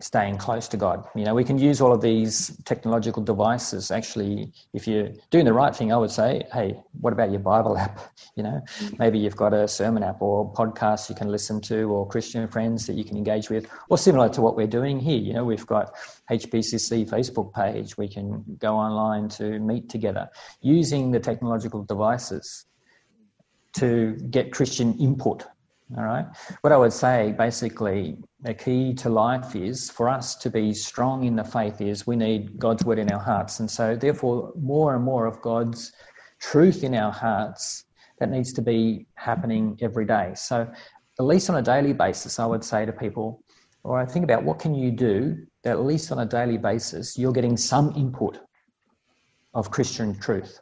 [0.00, 1.06] staying close to God.
[1.14, 3.90] You know, we can use all of these technological devices.
[3.90, 7.76] Actually, if you're doing the right thing, I would say, hey, what about your Bible
[7.86, 8.00] app?
[8.36, 8.62] You know,
[8.98, 12.86] maybe you've got a sermon app or podcasts you can listen to, or Christian friends
[12.86, 15.18] that you can engage with, or similar to what we're doing here.
[15.18, 15.94] You know, we've got
[16.30, 17.96] HBCC Facebook page.
[17.96, 20.28] We can go online to meet together
[20.60, 22.66] using the technological devices
[23.74, 25.44] to get Christian input
[25.94, 26.26] all right.
[26.62, 31.24] What I would say basically, the key to life is for us to be strong
[31.24, 33.60] in the faith is we need God's word in our hearts.
[33.60, 35.92] And so, therefore, more and more of God's
[36.40, 37.84] truth in our hearts
[38.18, 40.32] that needs to be happening every day.
[40.34, 40.68] So,
[41.18, 43.44] at least on a daily basis, I would say to people,
[43.84, 47.16] or I think about what can you do that at least on a daily basis
[47.16, 48.38] you're getting some input
[49.54, 50.60] of Christian truth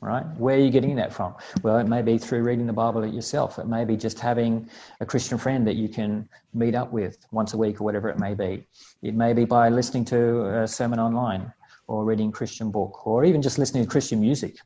[0.00, 0.24] right?
[0.38, 1.34] Where are you getting that from?
[1.62, 3.58] Well, it may be through reading the Bible yourself.
[3.58, 4.68] It may be just having
[5.00, 8.18] a Christian friend that you can meet up with once a week or whatever it
[8.18, 8.66] may be.
[9.02, 11.52] It may be by listening to a sermon online
[11.86, 14.58] or reading Christian book or even just listening to Christian music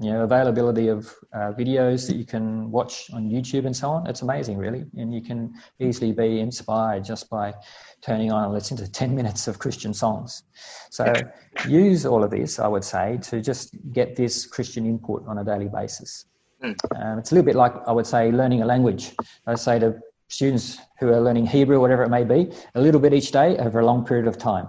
[0.00, 4.06] you know, availability of uh, videos that you can watch on YouTube and so on.
[4.06, 4.86] It's amazing, really.
[4.96, 7.52] And you can easily be inspired just by
[8.00, 10.44] turning on and listening to 10 minutes of Christian songs.
[10.90, 11.12] So
[11.68, 15.44] use all of this, I would say, to just get this Christian input on a
[15.44, 16.24] daily basis.
[16.62, 16.72] Hmm.
[16.96, 19.12] Um, it's a little bit like, I would say, learning a language.
[19.46, 23.12] I say to students who are learning Hebrew, whatever it may be, a little bit
[23.12, 24.68] each day over a long period of time.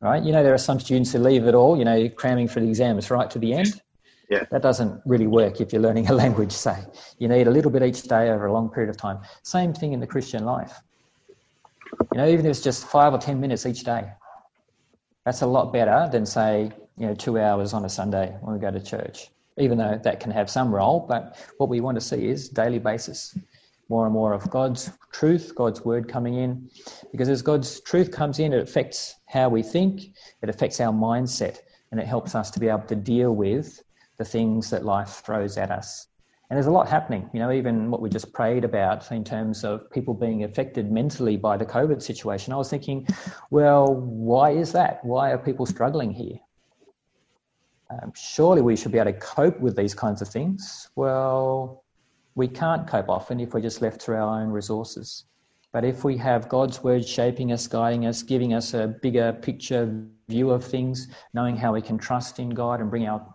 [0.00, 0.22] Right?
[0.22, 2.68] You know, there are some students who leave it all, you know, cramming for the
[2.68, 3.80] exams right to the end
[4.28, 4.44] yeah.
[4.50, 6.84] That doesn't really work if you're learning a language, say.
[7.18, 9.20] You need a little bit each day over a long period of time.
[9.42, 10.80] Same thing in the Christian life.
[12.12, 14.04] You know, even if it's just five or 10 minutes each day,
[15.24, 18.60] that's a lot better than, say, you know, two hours on a Sunday when we
[18.60, 21.00] go to church, even though that can have some role.
[21.00, 23.38] But what we want to see is daily basis,
[23.88, 26.68] more and more of God's truth, God's word coming in.
[27.12, 30.12] Because as God's truth comes in, it affects how we think,
[30.42, 31.58] it affects our mindset,
[31.92, 33.82] and it helps us to be able to deal with
[34.18, 36.08] the things that life throws at us
[36.48, 39.64] And there's a lot happening, you know, even what we just prayed about in terms
[39.64, 42.52] of people being affected mentally by the COVID situation.
[42.52, 43.06] I was thinking,
[43.50, 45.04] well, why is that?
[45.04, 46.38] Why are people struggling here?
[47.90, 50.88] Um, surely we should be able to cope with these kinds of things.
[50.94, 51.82] Well,
[52.36, 55.24] we can't cope often if we're just left to our own resources.
[55.72, 60.04] But if we have God's word shaping us, guiding us, giving us a bigger picture
[60.28, 63.34] view of things, knowing how we can trust in God and bring our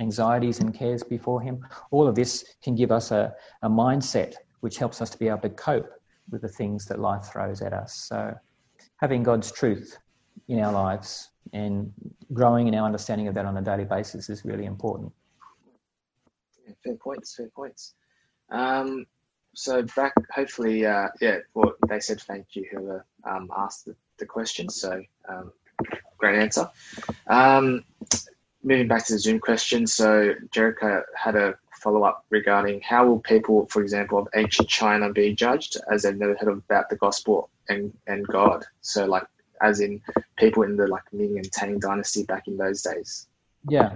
[0.00, 4.78] anxieties and cares before Him, all of this can give us a, a mindset which
[4.78, 5.90] helps us to be able to cope
[6.30, 7.94] with the things that life throws at us.
[7.94, 8.34] So,
[8.96, 9.96] having God's truth
[10.48, 11.92] in our lives and
[12.32, 15.12] growing in our understanding of that on a daily basis is really important.
[16.84, 17.94] Fair points, fair points.
[18.50, 19.06] Um,
[19.54, 21.38] so back, hopefully, uh, yeah.
[21.54, 24.68] Well, they said thank you whoever um, asked the, the question.
[24.68, 25.52] So um,
[26.18, 26.70] great answer.
[28.62, 29.86] Moving back to the Zoom question.
[29.86, 35.10] So Jericho had a follow up regarding how will people, for example, of ancient China
[35.12, 38.64] be judged as they've never heard about the gospel and and God.
[38.82, 39.26] So like
[39.62, 40.00] as in
[40.36, 43.28] people in the like Ming and Tang dynasty back in those days.
[43.68, 43.92] Yeah.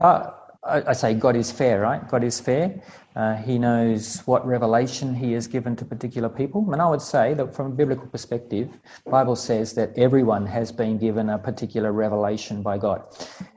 [0.00, 0.30] Uh,
[0.66, 2.06] I, I say God is fair, right?
[2.08, 2.80] God is fair.
[3.16, 6.72] Uh, he knows what revelation he has given to particular people.
[6.72, 8.70] And I would say that from a biblical perspective,
[9.06, 13.04] Bible says that everyone has been given a particular revelation by God.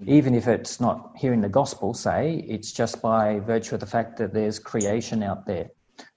[0.05, 4.17] Even if it's not hearing the gospel, say, it's just by virtue of the fact
[4.17, 5.69] that there's creation out there.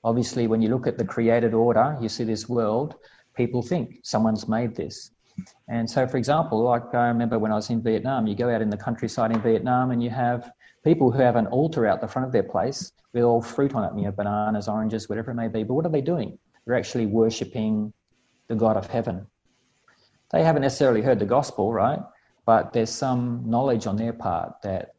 [0.05, 2.96] Obviously, when you look at the created order, you see this world,
[3.35, 5.12] people think someone's made this.
[5.68, 8.61] And so, for example, like I remember when I was in Vietnam, you go out
[8.61, 10.53] in the countryside in Vietnam and you have
[10.84, 13.84] people who have an altar out the front of their place with all fruit on
[13.84, 15.62] it, you know, bananas, oranges, whatever it may be.
[15.62, 16.38] But what are they doing?
[16.64, 17.92] They're actually worshipping
[18.48, 19.26] the God of heaven.
[20.32, 22.00] They haven't necessarily heard the gospel, right?
[22.46, 24.94] But there's some knowledge on their part that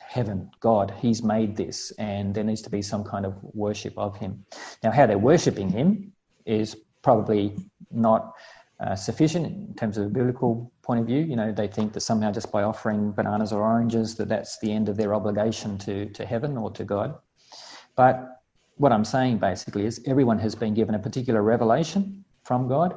[0.00, 4.16] heaven, God, He's made this, and there needs to be some kind of worship of
[4.16, 4.44] Him.
[4.82, 6.12] Now, how they're worshipping Him
[6.44, 7.56] is probably
[7.90, 8.34] not
[8.78, 11.20] uh, sufficient in terms of a biblical point of view.
[11.20, 14.72] You know, they think that somehow just by offering bananas or oranges that that's the
[14.72, 17.14] end of their obligation to to heaven or to God.
[17.96, 18.42] But
[18.76, 22.94] what I'm saying basically is everyone has been given a particular revelation from God.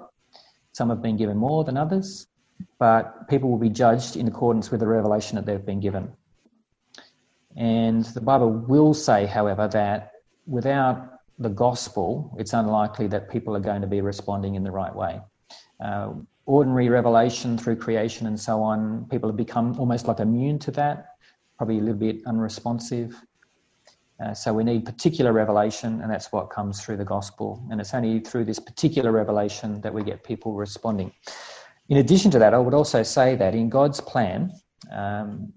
[0.73, 2.27] Some have been given more than others,
[2.77, 6.11] but people will be judged in accordance with the revelation that they've been given.
[7.55, 10.11] And the Bible will say, however, that
[10.45, 14.93] without the gospel, it's unlikely that people are going to be responding in the right
[14.93, 15.21] way
[15.83, 16.13] uh,
[16.45, 21.15] ordinary revelation through creation and so on, people have become almost like immune to that,
[21.57, 23.15] probably a little bit unresponsive.
[24.23, 27.63] Uh, so we need particular revelation, and that's what comes through the gospel.
[27.71, 31.13] And it's only through this particular revelation that we get people responding.
[31.87, 34.51] In addition to that, I would also say that in God's plan,
[34.91, 35.53] um,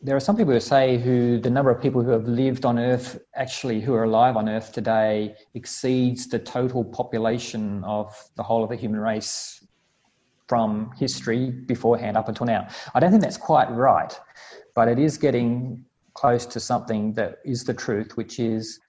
[0.00, 2.78] there are some people who say who the number of people who have lived on
[2.78, 8.62] earth actually who are alive on earth today exceeds the total population of the whole
[8.62, 9.66] of the human race
[10.46, 12.66] from history beforehand up until now.
[12.94, 14.18] I don't think that's quite right,
[14.74, 15.84] but it is getting
[16.14, 18.80] close to something that is the truth, which is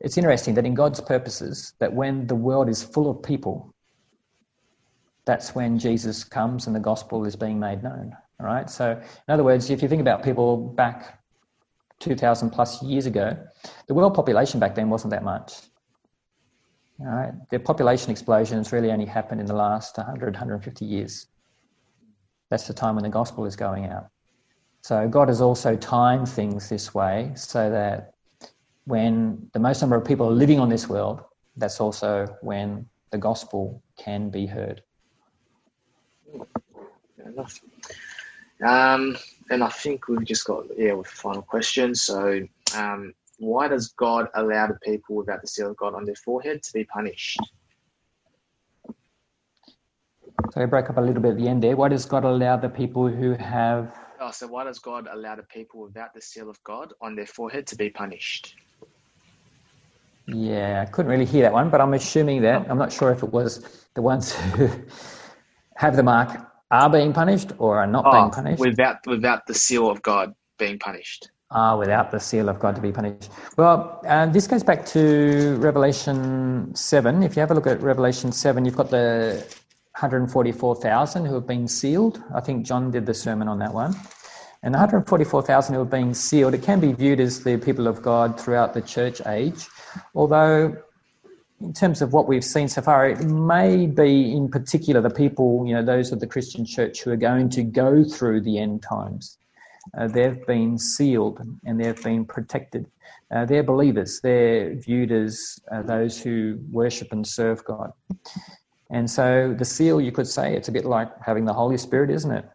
[0.00, 3.74] it's interesting that in God's purposes, that when the world is full of people,
[5.24, 8.14] that's when Jesus comes and the gospel is being made known.
[8.40, 8.68] All right.
[8.68, 11.22] So, in other words, if you think about people back
[12.00, 13.36] 2,000 plus years ago,
[13.86, 15.54] the world population back then wasn't that much.
[17.00, 17.32] All right.
[17.50, 21.26] The population explosion has really only happened in the last 100, 150 years.
[22.50, 24.08] That's the time when the gospel is going out.
[24.82, 28.14] So God has also timed things this way so that
[28.84, 31.22] when the most number of people are living on this world,
[31.56, 34.82] that's also when the gospel can be heard.
[38.64, 39.16] Um,
[39.50, 41.94] and I think we've just got yeah with the final question.
[41.94, 42.40] So
[42.74, 46.62] um, why does God allow the people without the seal of God on their forehead
[46.62, 47.38] to be punished?
[50.52, 51.76] So I broke up a little bit at the end there.
[51.76, 53.94] Why does God allow the people who have?
[54.20, 57.26] Oh, so why does God allow the people without the seal of God on their
[57.26, 58.54] forehead to be punished?
[60.26, 63.22] Yeah, I couldn't really hear that one, but I'm assuming that I'm not sure if
[63.22, 64.70] it was the ones who
[65.76, 68.60] have the mark are being punished or are not oh, being punished.
[68.60, 72.80] Without without the seal of God being punished are without the seal of God to
[72.80, 73.30] be punished.
[73.56, 77.22] Well, uh, this goes back to Revelation 7.
[77.22, 79.44] If you have a look at Revelation 7, you've got the
[79.92, 82.22] 144,000 who have been sealed.
[82.34, 83.94] I think John did the sermon on that one.
[84.64, 88.02] And the 144,000 who have been sealed, it can be viewed as the people of
[88.02, 89.68] God throughout the church age,
[90.14, 90.76] although
[91.60, 95.64] in terms of what we've seen so far, it may be in particular the people,
[95.66, 98.82] you know, those of the Christian church who are going to go through the end
[98.82, 99.38] times
[99.96, 102.86] uh, they've been sealed and they've been protected.
[103.30, 104.20] Uh, they're believers.
[104.20, 107.92] They're viewed as uh, those who worship and serve God.
[108.90, 112.10] And so the seal, you could say, it's a bit like having the Holy Spirit,
[112.10, 112.48] isn't it?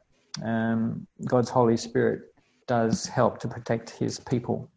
[0.44, 2.34] Um, God's Holy Spirit
[2.68, 4.70] does help to protect His people.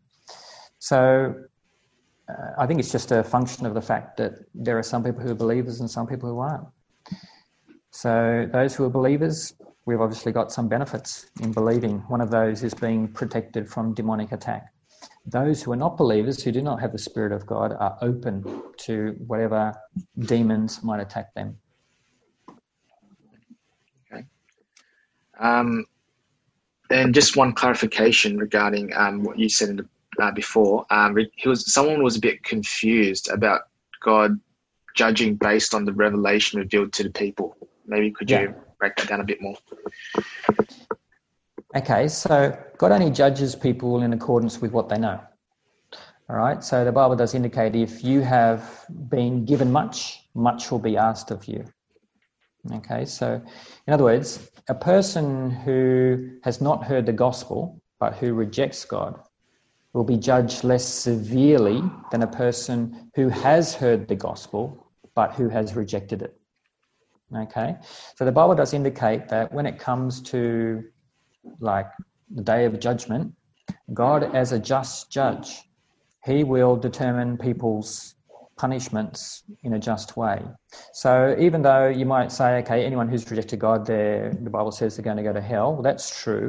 [0.78, 1.34] So
[2.28, 5.22] uh, I think it's just a function of the fact that there are some people
[5.22, 6.66] who are believers and some people who aren't.
[7.90, 9.54] So those who are believers,
[9.84, 11.98] we've obviously got some benefits in believing.
[12.08, 14.72] One of those is being protected from demonic attack.
[15.26, 18.62] Those who are not believers, who do not have the Spirit of God, are open
[18.78, 19.74] to whatever
[20.20, 21.58] demons might attack them.
[24.12, 24.24] Okay.
[25.38, 25.84] Um,
[26.90, 29.88] and just one clarification regarding um, what you said in the
[30.20, 30.84] uh, before.
[30.90, 33.62] Um, he was someone was a bit confused about
[34.02, 34.38] God
[34.94, 37.56] judging based on the revelation revealed to the people.
[37.86, 39.56] Maybe could you break that down a bit more?
[41.74, 45.18] Okay, so God only judges people in accordance with what they know.
[46.28, 50.78] All right, so the Bible does indicate if you have been given much, much will
[50.78, 51.64] be asked of you.
[52.72, 53.42] Okay, so
[53.86, 59.20] in other words, a person who has not heard the gospel but who rejects God
[59.93, 65.49] will be judged less severely than a person who has heard the gospel but who
[65.49, 66.34] has rejected it.
[67.36, 67.76] Okay?
[68.16, 70.82] So the Bible does indicate that when it comes to
[71.61, 71.90] like
[72.30, 73.34] the day of judgment,
[73.93, 75.62] God, as a just judge,
[76.24, 78.14] he will determine people's
[78.62, 80.40] punishments in a just way.
[80.92, 84.94] So even though you might say, okay, anyone who's rejected God, there the Bible says
[84.94, 85.72] they're going to go to hell.
[85.72, 86.48] Well, that's true.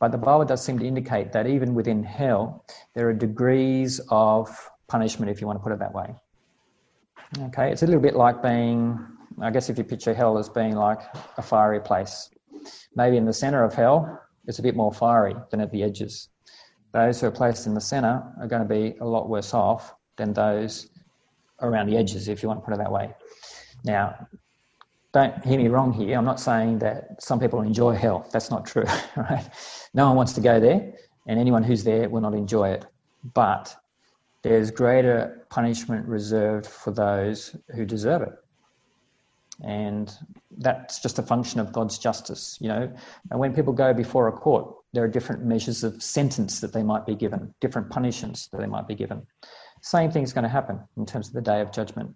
[0.00, 4.48] But the Bible does seem to indicate that even within hell, there are degrees of
[4.88, 6.08] punishment, if you want to put it that way.
[7.48, 8.98] Okay, it's a little bit like being,
[9.40, 11.02] I guess if you picture hell as being like
[11.36, 12.28] a fiery place.
[12.96, 16.28] Maybe in the center of hell, it's a bit more fiery than at the edges.
[16.92, 19.94] Those who are placed in the center are going to be a lot worse off
[20.16, 20.88] than those
[21.60, 23.14] around the edges, if you want to put it that way.
[23.84, 24.28] Now,
[25.12, 26.18] don't hear me wrong here.
[26.18, 28.28] I'm not saying that some people enjoy hell.
[28.32, 28.84] That's not true,
[29.16, 29.48] right?
[29.94, 30.92] No one wants to go there,
[31.26, 32.84] and anyone who's there will not enjoy it.
[33.32, 33.74] But
[34.42, 38.34] there's greater punishment reserved for those who deserve it.
[39.64, 40.12] And
[40.58, 42.92] that's just a function of God's justice, you know.
[43.30, 46.82] And when people go before a court, there are different measures of sentence that they
[46.82, 49.26] might be given, different punishments that they might be given.
[49.86, 52.12] Same thing is going to happen in terms of the day of judgment.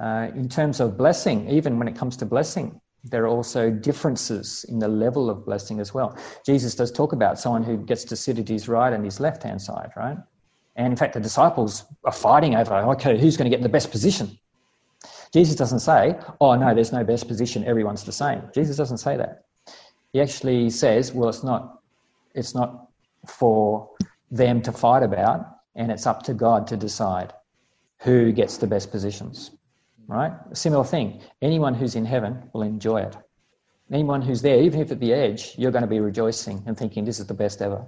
[0.00, 4.64] Uh, in terms of blessing, even when it comes to blessing, there are also differences
[4.68, 6.16] in the level of blessing as well.
[6.46, 9.42] Jesus does talk about someone who gets to sit at his right and his left
[9.42, 10.16] hand side, right?
[10.76, 13.90] And in fact, the disciples are fighting over, okay, who's going to get the best
[13.90, 14.38] position?
[15.34, 18.42] Jesus doesn't say, oh, no, there's no best position, everyone's the same.
[18.54, 19.46] Jesus doesn't say that.
[20.12, 21.80] He actually says, well, it's not,
[22.32, 22.86] it's not
[23.26, 23.90] for
[24.30, 27.32] them to fight about, and it's up to God to decide
[28.00, 29.50] who gets the best positions.
[30.06, 30.32] Right?
[30.50, 31.22] A similar thing.
[31.40, 33.16] Anyone who's in heaven will enjoy it.
[33.90, 37.04] Anyone who's there, even if at the edge, you're going to be rejoicing and thinking
[37.04, 37.84] this is the best ever.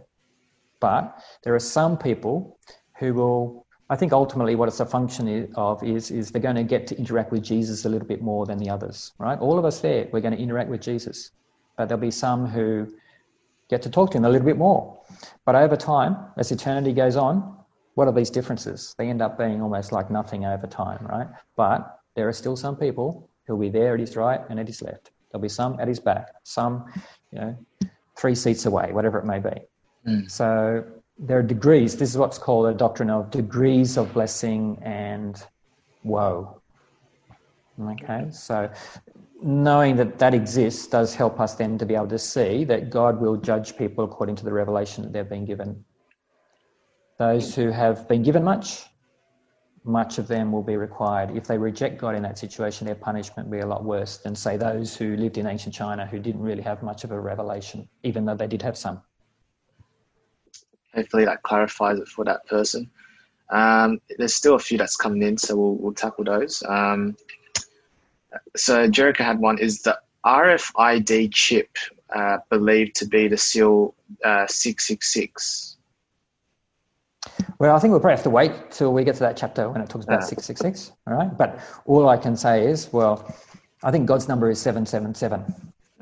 [0.80, 2.58] But there are some people
[2.98, 6.62] who will, I think ultimately what it's a function of is, is they're going to
[6.62, 9.38] get to interact with Jesus a little bit more than the others, right?
[9.38, 11.30] All of us there, we're going to interact with Jesus.
[11.76, 12.94] But there'll be some who
[13.68, 15.00] get to talk to him a little bit more.
[15.44, 17.56] But over time, as eternity goes on,
[17.94, 18.94] what are these differences?
[18.98, 21.28] They end up being almost like nothing over time, right?
[21.56, 24.82] But there are still some people who'll be there at his right and at his
[24.82, 25.10] left.
[25.30, 26.92] There'll be some at his back, some,
[27.32, 27.58] you know,
[28.16, 29.60] three seats away, whatever it may be.
[30.06, 30.30] Mm.
[30.30, 30.84] So
[31.18, 31.96] there are degrees.
[31.96, 35.42] This is what's called a doctrine of degrees of blessing and
[36.02, 36.60] woe.
[37.80, 38.70] Okay, so
[39.42, 43.20] knowing that that exists does help us then to be able to see that God
[43.20, 45.84] will judge people according to the revelation that they've been given.
[47.18, 48.84] Those who have been given much,
[49.84, 51.36] much of them will be required.
[51.36, 54.34] If they reject God in that situation, their punishment will be a lot worse than,
[54.34, 57.88] say, those who lived in ancient China who didn't really have much of a revelation,
[58.02, 59.00] even though they did have some.
[60.94, 62.90] Hopefully, that clarifies it for that person.
[63.50, 66.62] Um, there's still a few that's coming in, so we'll, we'll tackle those.
[66.66, 67.16] Um,
[68.56, 71.68] so, Jericho had one is the RFID chip
[72.14, 73.94] uh, believed to be the seal
[74.24, 75.73] uh, 666?
[77.58, 79.80] Well, I think we'll probably have to wait till we get to that chapter when
[79.80, 80.92] it talks about 666.
[81.06, 81.36] All right.
[81.36, 83.34] But all I can say is, well,
[83.82, 85.44] I think God's number is 777,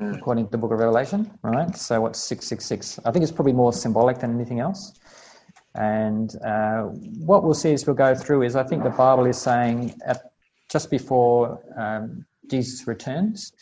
[0.01, 0.17] mm.
[0.17, 1.31] according to the book of Revelation.
[1.41, 1.75] Right.
[1.75, 2.99] So what's 666?
[3.05, 4.99] I think it's probably more symbolic than anything else.
[5.75, 6.83] And uh,
[7.25, 10.33] what we'll see as we'll go through is I think the Bible is saying at,
[10.69, 13.53] just before um, Jesus returns,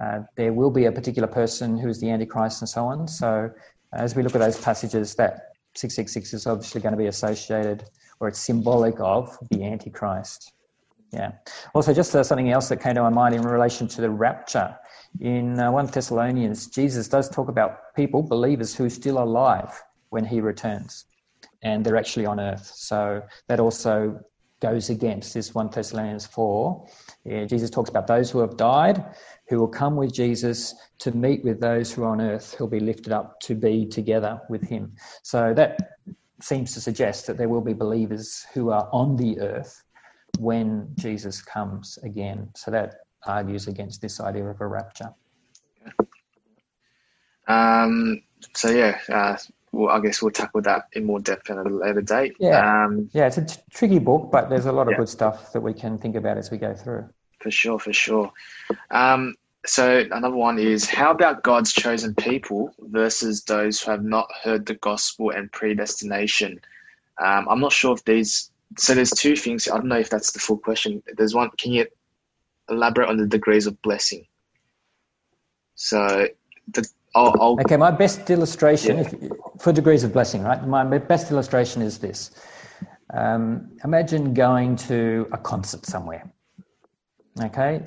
[0.00, 3.08] uh, there will be a particular person who is the Antichrist and so on.
[3.08, 3.50] So
[3.92, 7.84] As we look at those passages, that 666 is obviously going to be associated
[8.20, 10.52] or it's symbolic of the Antichrist.
[11.12, 11.32] Yeah.
[11.74, 14.76] Also, just uh, something else that came to my mind in relation to the rapture.
[15.20, 20.24] In uh, 1 Thessalonians, Jesus does talk about people, believers, who are still alive when
[20.24, 21.06] he returns
[21.62, 22.70] and they're actually on earth.
[22.74, 24.20] So that also
[24.60, 26.86] goes against this 1 Thessalonians 4.
[27.24, 29.04] Yeah, Jesus talks about those who have died,
[29.48, 32.80] who will come with Jesus to meet with those who are on earth, who'll be
[32.80, 34.92] lifted up to be together with him.
[35.22, 36.00] So that
[36.40, 39.82] seems to suggest that there will be believers who are on the earth
[40.38, 42.50] when Jesus comes again.
[42.54, 42.94] So that
[43.26, 45.12] argues against this idea of a rapture.
[47.48, 48.22] Um,
[48.54, 49.36] so yeah, uh,
[49.72, 52.36] well, I guess we'll tackle that in more depth at a later date.
[52.38, 54.98] Yeah, um, yeah, it's a t- tricky book, but there's a lot of yeah.
[54.98, 57.08] good stuff that we can think about as we go through.
[57.40, 58.32] For sure, for sure.
[58.90, 59.34] Um,
[59.66, 64.66] so another one is how about God's chosen people versus those who have not heard
[64.66, 66.60] the gospel and predestination?
[67.22, 68.50] Um, I'm not sure if these.
[68.76, 69.68] So there's two things.
[69.68, 71.02] I don't know if that's the full question.
[71.16, 71.50] There's one.
[71.58, 71.86] Can you
[72.70, 74.26] elaborate on the degrees of blessing?
[75.74, 76.28] So
[76.68, 79.28] the I'll, I'll, okay, my best illustration yeah.
[79.58, 80.66] for degrees of blessing, right?
[80.66, 82.30] My best illustration is this.
[83.14, 86.30] Um, imagine going to a concert somewhere.
[87.40, 87.82] Okay,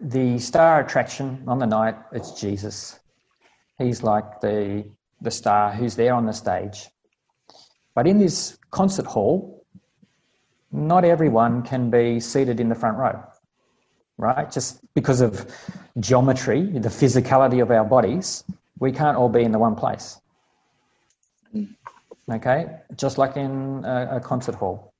[0.00, 2.98] the star attraction on the night it's Jesus.
[3.78, 4.84] He's like the
[5.20, 6.88] the star who's there on the stage.
[7.94, 9.64] But in this concert hall,
[10.70, 13.24] not everyone can be seated in the front row
[14.18, 14.50] right?
[14.50, 15.50] Just because of
[16.00, 18.44] geometry, the physicality of our bodies,
[18.78, 20.20] we can't all be in the one place.
[22.30, 22.66] Okay,
[22.96, 24.92] just like in a, a concert hall.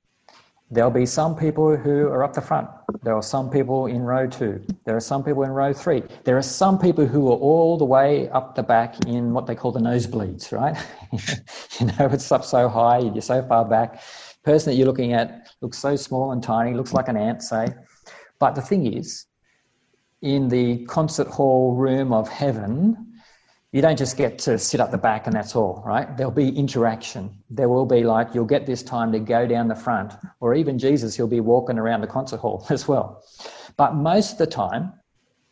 [0.71, 2.69] There'll be some people who are up the front.
[3.01, 4.63] There are some people in row two.
[4.85, 6.03] There are some people in row three.
[6.25, 9.55] There are some people who are all the way up the back in what they
[9.55, 10.77] call the nosebleeds, right?
[11.79, 14.01] you know, it's up so high, you're so far back.
[14.43, 17.67] person that you're looking at looks so small and tiny, looks like an ant, say.
[18.39, 19.25] But the thing is,
[20.21, 23.09] in the concert hall room of heaven,
[23.71, 26.17] you don't just get to sit up the back and that's all, right?
[26.17, 27.29] There'll be interaction.
[27.49, 30.79] There will be like, you'll get this time to go down the front, or even
[30.79, 33.23] Jesus, he'll be walking around the concert hall as well.
[33.77, 34.93] But most of the time,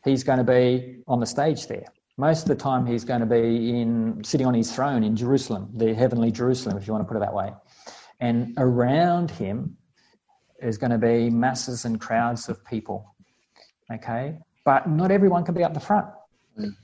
[0.03, 1.85] he's going to be on the stage there.
[2.17, 5.69] Most of the time, he's going to be in sitting on his throne in Jerusalem,
[5.75, 7.53] the heavenly Jerusalem, if you want to put it that way.
[8.19, 9.77] And around him
[10.61, 13.13] is going to be masses and crowds of people.
[13.93, 14.37] Okay?
[14.65, 16.07] But not everyone can be up the front.
[16.59, 16.75] Mm.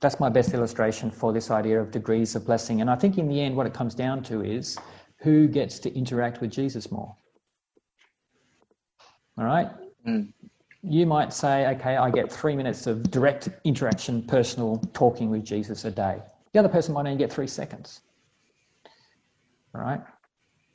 [0.00, 2.80] That's my best illustration for this idea of degrees of blessing.
[2.80, 4.78] And I think in the end, what it comes down to is
[5.18, 7.14] who gets to interact with Jesus more.
[9.36, 9.68] All right?
[10.06, 10.32] Mm.
[10.82, 15.84] You might say, okay, I get three minutes of direct interaction, personal talking with Jesus
[15.84, 16.22] a day.
[16.52, 18.00] The other person might only get three seconds.
[19.74, 20.00] All right?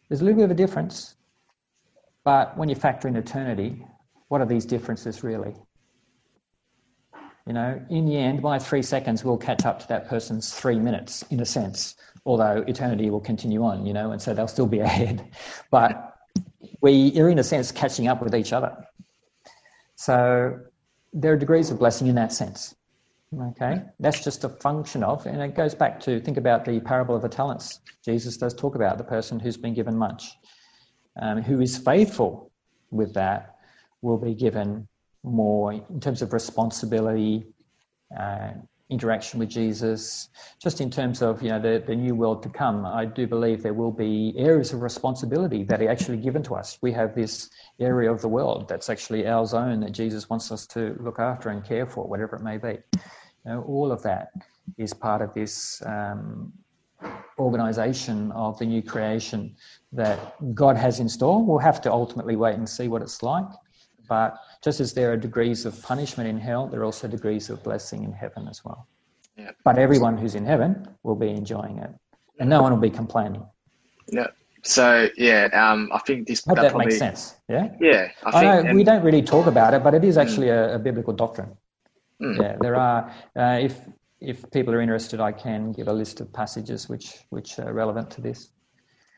[0.08, 1.16] There's a little bit of a difference,
[2.24, 3.86] but when you factor in eternity,
[4.30, 5.56] what are these differences really?
[7.46, 10.80] You know, in the end, my three seconds will catch up to that person's three
[10.80, 11.96] minutes, in a sense,
[12.26, 15.30] although eternity will continue on, you know, and so they'll still be ahead.
[15.70, 16.16] But
[16.82, 18.76] we are, in a sense, catching up with each other.
[19.96, 20.60] So
[21.12, 22.76] there are degrees of blessing in that sense.
[23.38, 27.16] Okay, that's just a function of, and it goes back to think about the parable
[27.16, 27.82] of the talents.
[28.06, 30.38] Jesus does talk about the person who's been given much
[31.22, 32.52] um, who is faithful
[32.92, 33.56] with that
[34.02, 34.88] will be given
[35.24, 37.46] more in terms of responsibility,
[38.20, 38.52] uh,
[38.90, 40.30] interaction with Jesus,
[40.62, 42.86] just in terms of you know the, the new world to come.
[42.86, 46.78] I do believe there will be areas of responsibility that are actually given to us.
[46.82, 47.50] We have this
[47.80, 51.50] area of the world that's actually our zone that Jesus wants us to look after
[51.50, 52.78] and care for, whatever it may be.
[53.46, 54.32] You know, all of that
[54.78, 56.54] is part of this um,
[57.40, 59.56] organization of the new creation
[59.92, 61.44] that God has in store.
[61.44, 63.48] We'll have to ultimately wait and see what it's like.
[64.08, 67.64] But just as there are degrees of punishment in hell, there are also degrees of
[67.64, 68.88] blessing in heaven as well.
[69.38, 69.52] Yeah.
[69.64, 71.90] But everyone who's in heaven will be enjoying it,
[72.40, 73.46] and no one will be complaining.
[74.08, 74.28] Yeah.
[74.64, 77.36] So yeah, um, I think this I that, probably, makes sense.
[77.50, 77.70] Yeah.
[77.80, 78.10] Yeah.
[78.24, 80.48] I, think, I know and, we don't really talk about it, but it is actually
[80.48, 80.72] mm.
[80.72, 81.58] a, a, biblical doctrine.
[82.22, 82.40] Mm.
[82.40, 83.12] Yeah, there are.
[83.36, 83.78] Uh, if
[84.24, 88.10] if people are interested, I can give a list of passages which which are relevant
[88.12, 88.50] to this.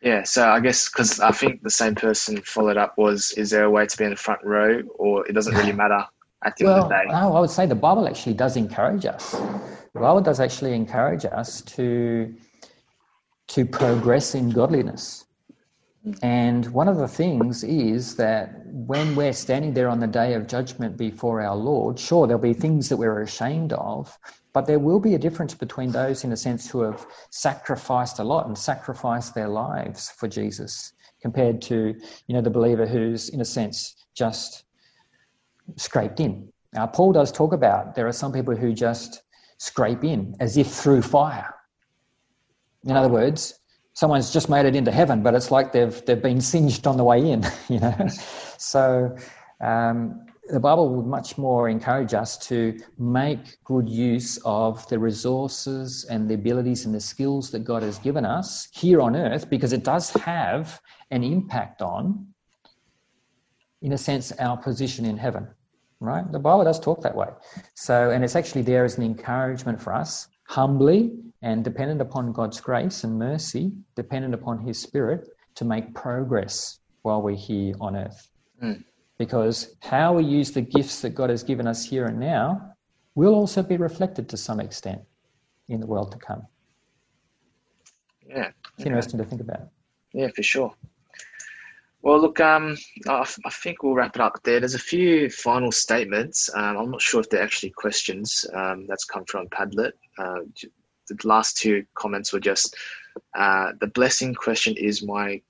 [0.01, 3.63] Yeah, so I guess because I think the same person followed up was, is there
[3.63, 6.05] a way to be in the front row, or it doesn't really matter
[6.43, 7.05] at the well, end of the day?
[7.09, 9.31] No, I would say the Bible actually does encourage us.
[9.31, 12.35] The Bible does actually encourage us to
[13.47, 15.25] to progress in godliness.
[16.21, 20.45] And one of the things is that when we're standing there on the day of
[20.45, 24.17] judgment before our Lord, sure, there'll be things that we're ashamed of,
[24.53, 28.23] but there will be a difference between those, in a sense, who have sacrificed a
[28.23, 31.95] lot and sacrificed their lives for Jesus compared to,
[32.27, 34.65] you know, the believer who's, in a sense, just
[35.75, 36.47] scraped in.
[36.73, 39.23] Now, Paul does talk about there are some people who just
[39.57, 41.55] scrape in as if through fire.
[42.83, 43.59] In other words,
[43.95, 47.03] someone's just made it into heaven, but it's like they've they've been singed on the
[47.03, 48.07] way in, you know.
[48.57, 49.15] So
[49.61, 56.05] um, the Bible would much more encourage us to make good use of the resources
[56.09, 59.73] and the abilities and the skills that God has given us here on earth, because
[59.73, 60.79] it does have
[61.09, 62.27] an impact on,
[63.81, 65.47] in a sense, our position in heaven.
[66.01, 66.29] Right?
[66.29, 67.29] The Bible does talk that way.
[67.73, 72.59] So, and it's actually there as an encouragement for us, humbly and dependent upon God's
[72.59, 78.29] grace and mercy, dependent upon His Spirit, to make progress while we're here on earth.
[78.61, 78.83] Mm.
[79.17, 82.75] Because how we use the gifts that God has given us here and now
[83.15, 85.01] will also be reflected to some extent
[85.69, 86.45] in the world to come.
[88.27, 88.51] Yeah.
[88.77, 89.69] It's interesting to think about.
[90.13, 90.73] Yeah, for sure.
[92.01, 92.77] Well, look, um,
[93.07, 94.59] I, I, think we'll wrap it up there.
[94.59, 96.51] There's a few final statements.
[96.53, 98.45] Um, I'm not sure if they're actually questions.
[98.53, 99.93] Um, that's come from Padlet.
[100.19, 100.41] Uh,
[101.07, 102.75] the last two comments were just
[103.35, 105.41] uh, the blessing question is my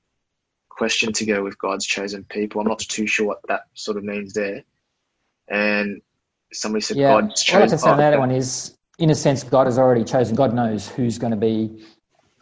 [0.70, 2.62] question to go with God's chosen people.
[2.62, 4.64] I'm not too sure what that sort of means there.
[5.48, 6.02] And
[6.52, 7.62] somebody said yeah, God's chosen.
[7.62, 10.36] All I can say on that one is, in a sense, God has already chosen.
[10.36, 11.86] God knows who's going to be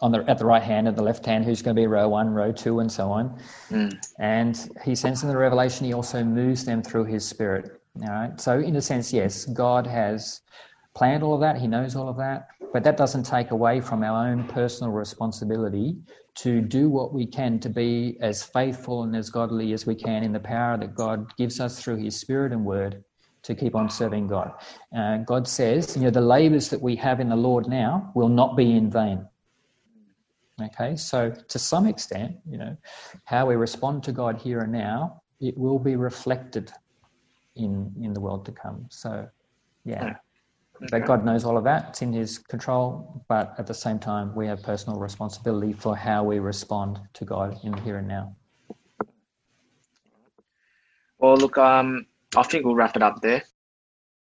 [0.01, 2.09] on the at the right hand and the left hand, who's going to be row
[2.09, 3.39] one, row two, and so on.
[3.69, 4.05] Mm.
[4.19, 5.85] And He sends in the revelation.
[5.85, 7.81] He also moves them through His Spirit.
[8.01, 8.41] All right.
[8.41, 10.41] So, in a sense, yes, God has
[10.95, 11.57] planned all of that.
[11.57, 12.47] He knows all of that.
[12.73, 15.97] But that doesn't take away from our own personal responsibility
[16.35, 20.23] to do what we can to be as faithful and as godly as we can
[20.23, 23.03] in the power that God gives us through His Spirit and Word
[23.43, 24.53] to keep on serving God.
[24.95, 28.29] Uh, God says, you know, the labors that we have in the Lord now will
[28.29, 29.27] not be in vain.
[30.61, 32.77] Okay, so to some extent, you know,
[33.25, 36.71] how we respond to God here and now, it will be reflected
[37.55, 38.85] in in the world to come.
[38.89, 39.27] So,
[39.83, 40.15] yeah.
[40.91, 41.89] But God knows all of that.
[41.89, 43.23] It's in His control.
[43.29, 47.57] But at the same time, we have personal responsibility for how we respond to God
[47.63, 48.35] in the here and now.
[51.19, 52.05] Well, look, um,
[52.35, 53.43] I think we'll wrap it up there.